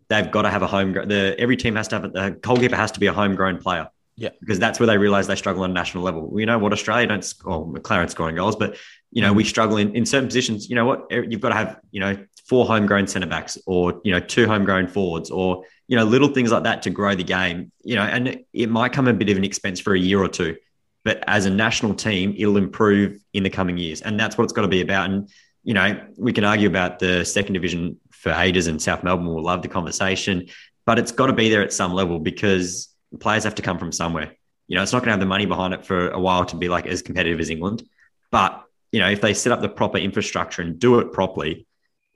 [0.09, 0.93] they've got to have a home.
[0.93, 3.89] The every team has to have a, the goalkeeper has to be a homegrown player.
[4.15, 4.29] Yeah.
[4.41, 6.39] because that's where they realize they struggle on a national level.
[6.39, 6.73] You know what?
[6.73, 7.25] Australia don't.
[7.25, 8.77] sc- Well, McLaren scoring goals, but
[9.11, 10.69] you know we struggle in, in certain positions.
[10.69, 11.07] You know what?
[11.11, 12.17] You've got to have you know
[12.53, 16.53] four homegrown centre backs, or you know two homegrown forwards, or you know little things
[16.53, 17.73] like that to grow the game.
[17.83, 20.29] You know, and it, might come a bit of an expense for a year or
[20.29, 20.57] two,
[21.03, 24.53] but as a national team, it'll improve in the coming years, and that's what it's
[24.53, 25.09] got to be about.
[25.09, 25.31] And
[25.65, 29.43] you know, we can argue about the second division for ages, and South Melbourne will
[29.43, 30.49] love the conversation,
[30.85, 33.93] but it's got to be there at some level because players have to come from
[33.93, 34.37] somewhere.
[34.69, 36.57] You know, it's not going to have the money behind it for a while to
[36.57, 37.83] be like as competitive as England,
[38.31, 41.67] but you know, if they set up the proper infrastructure and do it properly,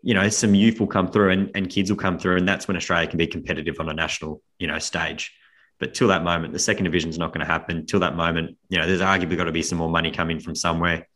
[0.07, 2.69] you know, some youth will come through and, and kids will come through, and that's
[2.69, 5.35] when Australia can be competitive on a national, you know, stage.
[5.81, 7.87] But till that moment, the second division is not going to happen.
[7.87, 10.55] Till that moment, you know, there's arguably got to be some more money coming from
[10.55, 11.09] somewhere,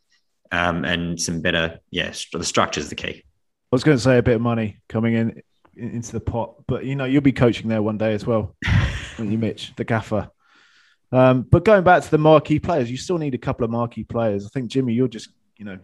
[0.51, 3.23] um, and some better, yeah, the structure is the key.
[3.23, 5.41] I was going to say a bit of money coming in
[5.77, 8.57] in- into the pot, but you know you'll be coaching there one day as well,
[9.21, 10.29] won't you, Mitch, the gaffer.
[11.13, 14.03] Um, but going back to the marquee players, you still need a couple of marquee
[14.03, 14.47] players.
[14.47, 15.79] I think Jimmy, you're just you know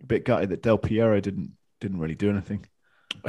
[0.00, 1.50] a bit gutted that Del Piero didn't
[1.82, 2.64] didn't really do anything.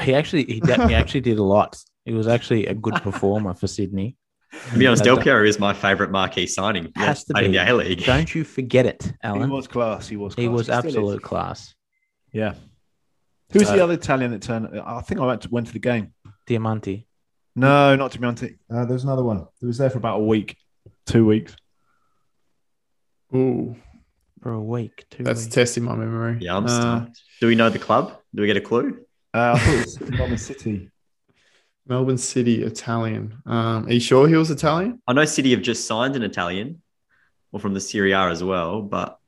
[0.01, 1.77] He actually he, de- he actually did a lot.
[2.05, 4.15] He was actually a good performer for Sydney.
[4.71, 6.91] To be honest, Has Del Piero is my favourite marquee signing.
[6.95, 7.57] Has to played in be.
[7.57, 8.03] the A League.
[8.05, 9.49] Don't you forget it, Alan.
[9.49, 10.07] He was class.
[10.07, 10.35] He was.
[10.35, 10.41] Class.
[10.43, 10.85] He was still is.
[10.85, 11.73] absolute class.
[12.31, 12.53] Yeah.
[13.51, 14.79] Who's So- the other Italian that turned?
[14.79, 16.13] I think I went to, went to the game.
[16.47, 17.05] Diamanti.
[17.55, 18.57] No, not Diamanti.
[18.73, 19.45] Uh, there's another one.
[19.61, 20.55] It was there for about a week,
[21.07, 21.55] two weeks.
[23.35, 23.75] Ooh,
[24.41, 25.55] For a week, two that's weeks.
[25.55, 26.37] testing my memory.
[26.41, 27.05] Yeah, I'm Uh.
[27.41, 28.19] Do we know the club?
[28.35, 28.99] Do we get a clue?
[29.33, 30.89] Uh, I thought it was Melbourne City.
[31.87, 33.37] Melbourne City Italian.
[33.45, 35.01] Um, are you sure he was Italian?
[35.07, 36.81] I know City have just signed an Italian,
[37.51, 39.19] or from the Serie A as well, but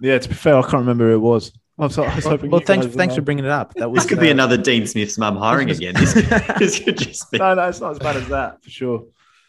[0.00, 1.52] Yeah, to be fair, I can't remember who it was.
[1.78, 2.08] I'm sorry.
[2.08, 3.74] I was Well, hoping well, thanks thanks for bringing it up.
[3.74, 5.94] That was this could be uh, another Dean Smith's mum hiring again.
[5.94, 6.24] This could,
[6.58, 7.38] this could just be.
[7.44, 9.04] No, no, it's not as bad as that for sure.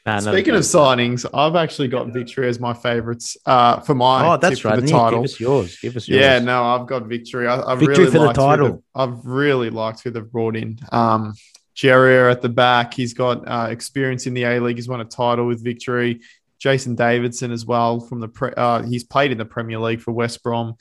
[0.06, 4.38] Nah, Speaking of signings, I've actually got Victory as my favourites uh, for my oh,
[4.38, 4.80] that's right.
[4.80, 5.22] the title.
[5.22, 5.80] give us yours.
[5.80, 6.22] Give us yours.
[6.22, 7.48] Yeah, no, I've got Victory.
[7.48, 8.68] I, I've Victory really for the liked who title.
[8.68, 10.78] they've- I've really liked who they've brought in.
[10.92, 11.34] Um,
[11.76, 12.94] Geria at the back.
[12.94, 14.78] He's got uh, experience in the A League.
[14.78, 16.22] He's won a title with Victory.
[16.60, 20.12] Jason Davidson as well from the pre- uh, he's played in the Premier League for
[20.12, 20.76] West Brom.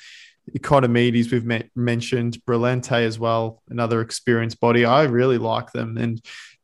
[0.57, 4.85] Ikonomidis we've met, mentioned, Brillante as well, another experienced body.
[4.85, 6.22] I really like them, and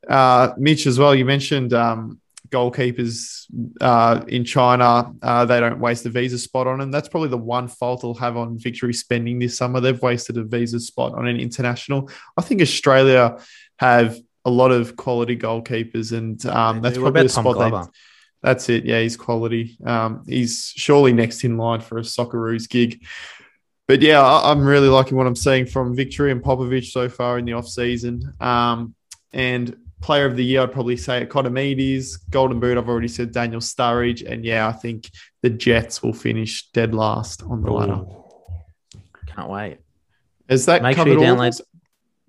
[0.09, 1.15] uh, Mitch as well.
[1.15, 2.20] You mentioned um,
[2.51, 3.47] goalkeepers
[3.81, 5.13] uh, in China.
[5.23, 6.91] Uh, they don't waste a visa spot on them.
[6.91, 9.81] That's probably the one fault they'll have on Victory spending this summer.
[9.81, 12.11] They've wasted a visa spot on an international.
[12.37, 13.39] I think Australia
[13.79, 17.91] have a lot of quality goalkeepers, and um, that's probably Tom spot they
[18.43, 18.85] that's it.
[18.85, 19.77] Yeah, he's quality.
[19.85, 23.05] Um, he's surely next in line for a Socceroos gig.
[23.87, 27.39] But yeah, I, I'm really liking what I'm seeing from Victory and Popovic so far
[27.39, 28.33] in the off season.
[28.41, 28.95] Um,
[29.33, 32.19] and player of the year, I'd probably say Ikonomidis.
[32.31, 34.27] Golden Boot, I've already said Daniel Sturridge.
[34.31, 35.11] And yeah, I think
[35.43, 38.03] the Jets will finish dead last on the ladder.
[39.27, 39.79] Can't wait.
[40.49, 41.21] Is that Make sure you all?
[41.37, 41.61] download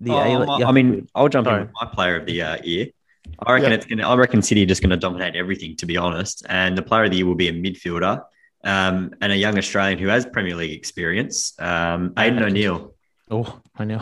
[0.00, 0.66] the Oh, A- yeah.
[0.68, 1.62] I mean, I'll jump Sorry.
[1.62, 2.88] in with my player of the uh, year.
[3.38, 3.76] I reckon Yeah.
[3.76, 4.08] it's gonna.
[4.08, 6.44] I reckon City are just gonna dominate everything, to be honest.
[6.48, 8.20] And the player of the year will be a midfielder,
[8.64, 12.94] um, and a young Australian who has Premier League experience, um, Aiden O'Neill.
[13.30, 14.00] Oh, I know.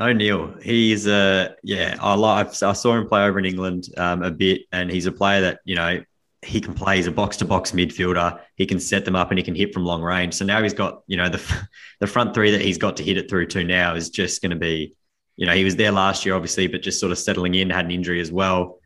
[0.00, 1.96] O'Neill, he's a yeah.
[2.00, 2.62] I like.
[2.62, 5.60] I saw him play over in England um, a bit, and he's a player that
[5.64, 6.02] you know
[6.42, 6.96] he can play.
[6.96, 8.40] He's a box to box midfielder.
[8.56, 10.34] He can set them up, and he can hit from long range.
[10.34, 11.42] So now he's got you know the
[12.00, 14.50] the front three that he's got to hit it through to now is just going
[14.50, 14.94] to be,
[15.36, 17.84] you know, he was there last year obviously, but just sort of settling in, had
[17.84, 18.78] an injury as well.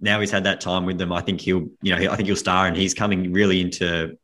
[0.00, 1.12] Now he's had that time with them.
[1.12, 4.16] I think he'll, you know, I think he'll star, and he's coming really into,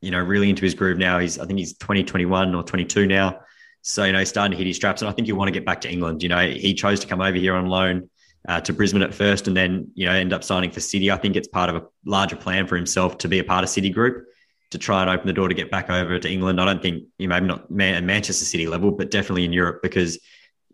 [0.00, 1.18] you know, really into his groove now.
[1.18, 3.40] He's I think he's twenty twenty one or 22 now.
[3.82, 5.02] So, you know, he's starting to hit his straps.
[5.02, 6.22] And I think he'll want to get back to England.
[6.22, 8.10] You know, he chose to come over here on loan
[8.48, 11.10] uh, to Brisbane at first and then, you know, end up signing for City.
[11.10, 13.70] I think it's part of a larger plan for himself to be a part of
[13.70, 14.26] City Group
[14.70, 16.60] to try and open the door to get back over to England.
[16.60, 19.52] I don't think, you know, maybe not Man- at Manchester City level, but definitely in
[19.52, 20.18] Europe because,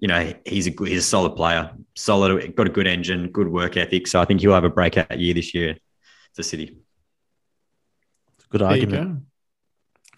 [0.01, 3.49] you know, he's a, good- he's a solid player, solid, got a good engine, good
[3.49, 4.07] work ethic.
[4.07, 5.77] So I think he'll have a breakout year this year
[6.35, 6.77] for City.
[8.51, 9.15] Good There argument.
[9.15, 9.21] go.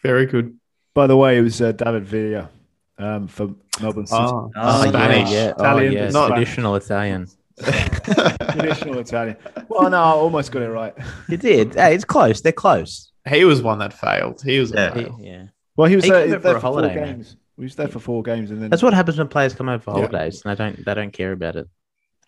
[0.02, 0.58] Very good.
[0.94, 2.50] By the way, it was uh, David Villa
[2.98, 3.48] um, for
[3.80, 4.22] Melbourne City.
[4.22, 5.30] Oh, Oh, Spanish.
[5.30, 6.10] Yeah, Italian, oh, yeah.
[6.10, 7.26] not- traditional Italian.
[7.58, 9.36] Traditional Italian.
[9.68, 10.94] Well, no, I almost got it right.
[11.28, 11.74] You did.
[11.74, 12.40] Hey, it's close.
[12.40, 13.10] They're close.
[13.28, 14.42] he was one that failed.
[14.42, 14.94] He was a Yeah.
[14.94, 15.18] fail.
[15.20, 15.44] Yeah.
[15.76, 17.14] Well, he was He there, came over there for a for four holiday, man.
[17.16, 17.36] games.
[17.56, 19.82] He was there for four games, and then That's what happens when players come over
[19.82, 20.06] for Yeah.
[20.06, 21.68] holidays and they don't they don't care about it.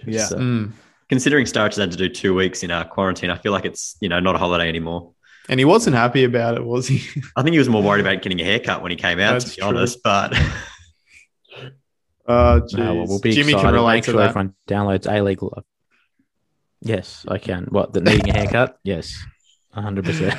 [0.05, 0.25] Yeah.
[0.27, 0.73] So- Mm.
[1.09, 4.09] Considering Sturridge had to do two weeks in uh, quarantine, I feel like it's, you
[4.09, 5.11] know, not a holiday anymore.
[5.51, 7.03] And he wasn't happy about it, was he?
[7.36, 9.44] I think he was more worried about getting a haircut when he came out, That's
[9.46, 9.68] to be true.
[9.68, 9.98] honest.
[10.03, 10.34] But
[12.28, 13.64] Oh, No, well, we'll be Jimmy excited.
[13.66, 14.28] can relate Make to sure that.
[14.30, 15.64] everyone downloads A League Live.
[16.82, 17.64] Yes, I can.
[17.70, 18.78] What, the needing a haircut?
[18.84, 19.12] Yes,
[19.76, 20.38] 100%.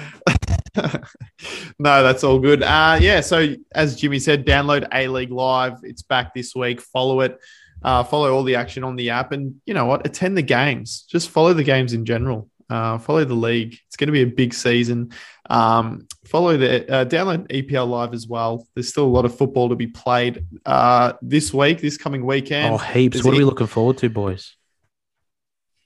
[1.80, 2.64] no, that's all good.
[2.64, 5.80] Uh, yeah, so as Jimmy said, download A League Live.
[5.84, 6.82] It's back this week.
[6.82, 7.38] Follow it.
[7.84, 10.06] Uh, follow all the action on the app, and you know what?
[10.06, 11.04] Attend the games.
[11.10, 12.50] Just follow the games in general.
[12.72, 13.78] Uh, follow the league.
[13.88, 15.12] It's going to be a big season.
[15.50, 18.66] Um, follow the uh, download EPL Live as well.
[18.74, 22.74] There's still a lot of football to be played uh, this week, this coming weekend.
[22.74, 23.16] Oh, heaps.
[23.16, 24.56] There's What are we looking forward to, boys?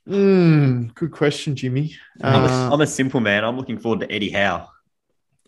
[0.08, 1.96] Mm, good question, Jimmy.
[2.22, 3.44] I'm, a, Uh, I'm a simple man.
[3.44, 4.68] I'm looking forward to Eddie Howe.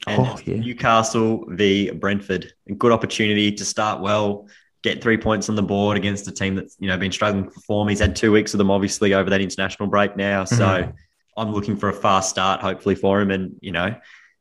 [0.07, 0.55] And Oh, yeah.
[0.57, 2.51] Newcastle v Brentford.
[2.69, 4.47] A good opportunity to start well,
[4.83, 7.59] get three points on the board against a team that's you know been struggling for
[7.61, 7.87] form.
[7.87, 10.43] He's had two weeks of them, obviously, over that international break now.
[10.45, 10.93] So Mhm.
[11.37, 13.95] I'm looking for a fast start, hopefully for him, and you know,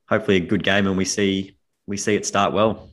[0.08, 2.90] hopefully a good game, and we see we see it start well.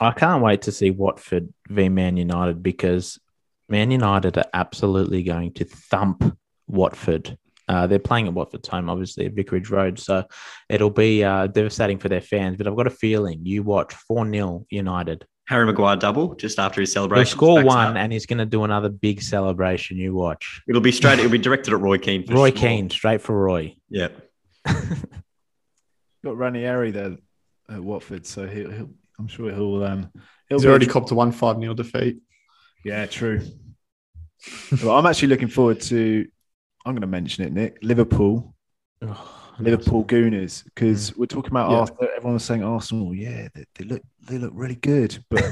[0.00, 3.20] I can't wait to see Watford v Man United because
[3.68, 6.36] Man United are absolutely going to thump
[6.66, 7.38] Watford.
[7.68, 9.98] Uh, they're playing at Watford's home, obviously, at Vicarage Road.
[9.98, 10.24] So
[10.68, 12.56] it'll be uh, devastating for their fans.
[12.56, 15.26] But I've got a feeling you watch 4 0 United.
[15.46, 17.36] Harry Maguire double just after his He'll celebration.
[17.36, 17.96] score one up.
[17.96, 19.98] and he's going to do another big celebration.
[19.98, 20.62] You watch.
[20.68, 21.18] It'll be straight.
[21.18, 22.26] It'll be directed at Roy Keane.
[22.26, 22.58] For Roy sure.
[22.58, 23.76] Keane, straight for Roy.
[23.90, 24.08] Yeah.
[26.24, 27.16] got Ranieri there
[27.68, 30.10] at Watford, so he'll, he'll I'm sure he'll um
[30.48, 32.18] he'll he's be- already copped a one five 0 defeat.
[32.84, 33.40] Yeah, true.
[34.82, 36.26] well, I'm actually looking forward to.
[36.86, 37.78] I'm going to mention it, Nick.
[37.82, 38.54] Liverpool,
[39.00, 41.76] Oh, Liverpool Gooners, because we're talking about Yeah.
[41.78, 42.08] Arsenal.
[42.16, 43.14] Everyone was saying Arsenal.
[43.14, 45.44] Yeah, they, they look they look really good, but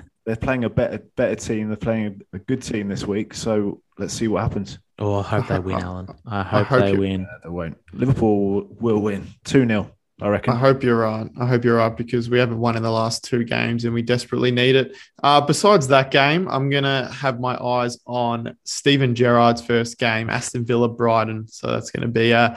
[0.26, 1.68] they're playing a better better team.
[1.68, 3.34] They're playing a, a good team this week.
[3.34, 4.78] So let's see what happens.
[4.98, 6.08] Oh, I hope they win, Alan.
[6.26, 7.24] I hope, hope they win.
[7.26, 7.76] Uh, they won't.
[7.92, 9.90] Liverpool will win two 0
[10.20, 10.54] I reckon.
[10.54, 11.28] I hope you're right.
[11.40, 14.02] I hope you're right because we haven't won in the last two games and we
[14.02, 14.96] desperately need it.
[15.20, 20.30] Uh, besides that game, I'm going to have my eyes on Steven Gerrard's first game,
[20.30, 21.48] Aston Villa Brighton.
[21.48, 22.56] So that's going to be a,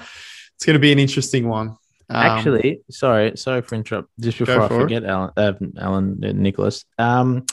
[0.56, 1.70] it's going to be an interesting one.
[2.08, 4.10] Um, Actually, sorry, sorry for interrupt.
[4.20, 4.70] Just before I it.
[4.70, 7.46] forget, Alan, uh, Alan, uh, Nicholas, um,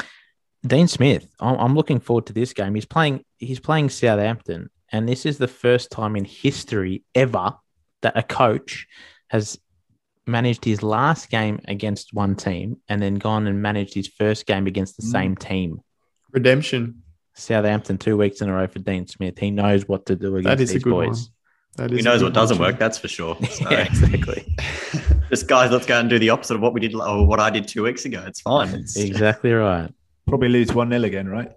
[0.66, 1.26] Dean Smith.
[1.40, 2.74] I'm, I'm looking forward to this game.
[2.74, 3.24] He's playing.
[3.38, 7.54] He's playing Southampton, and this is the first time in history ever
[8.02, 8.86] that a coach
[9.28, 9.58] has
[10.26, 14.66] managed his last game against one team and then gone and managed his first game
[14.66, 15.10] against the Mm.
[15.12, 15.80] same team.
[16.30, 17.02] redemption.
[17.34, 19.38] Southampton two weeks in a row for Dean Smith.
[19.38, 21.08] He knows what to do against That is a these good boys.
[21.08, 21.32] one.
[21.76, 22.78] That He knows what doesn't work.
[22.78, 23.36] That's for sure.
[23.50, 24.54] So, Yeah, exactly.
[25.30, 27.48] just guys, let's go and do the opposite of what we did or what I
[27.50, 28.22] did two weeks ago.
[28.26, 28.68] It's fine.
[28.74, 29.90] It's, exactly right.
[30.28, 31.50] Probably lose one 0 again, right?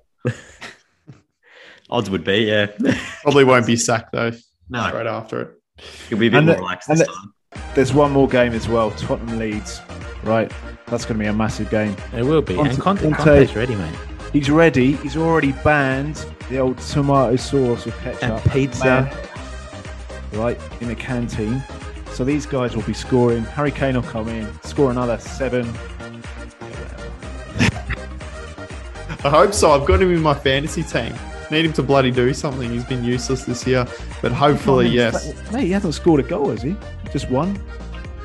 [1.90, 2.68] Odds would be, yeah.
[3.22, 4.32] Probably won't be sacked though.
[4.70, 5.50] no, Right after it.
[6.10, 7.34] he'll be a bit And more the- relaxed this the- time.
[7.74, 8.92] There's one more game as well.
[8.92, 9.82] Tottenham Leeds,
[10.24, 10.52] right?
[10.88, 11.96] That's going to be a massive game.
[12.14, 12.56] It will be.
[12.56, 13.96] Conte- and Conte, Conte- Conte's ready, mate.
[14.34, 14.94] He's ready.
[14.98, 19.10] He's already banned the old tomato sauce with ketchup And pizza.
[20.34, 21.64] Right in the canteen.
[22.12, 23.44] So these guys will be scoring.
[23.44, 25.68] Harry Kane will come in, score another seven.
[29.24, 29.72] I hope so.
[29.72, 31.14] I've got him in my fantasy team.
[31.52, 32.72] Need him to bloody do something.
[32.72, 33.88] He's been useless this year,
[34.22, 35.34] but hopefully, yes.
[35.52, 36.76] Mate, he hasn't scored a goal, has he?
[37.12, 37.60] Just one.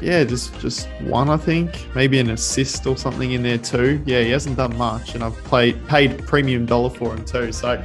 [0.01, 1.87] Yeah, just just one, I think.
[1.95, 4.03] Maybe an assist or something in there too.
[4.07, 7.53] Yeah, he hasn't done much, and I've played paid premium dollar for him too.
[7.53, 7.83] So,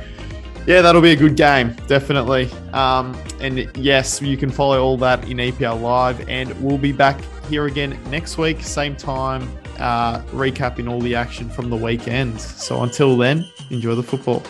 [0.66, 2.50] yeah, that'll be a good game, definitely.
[2.74, 7.20] Um, and yes, you can follow all that in EPL Live, and we'll be back
[7.50, 9.48] here again next week, same time,
[9.78, 12.42] uh, recapping all the action from the weekend.
[12.42, 14.42] So until then, enjoy the football.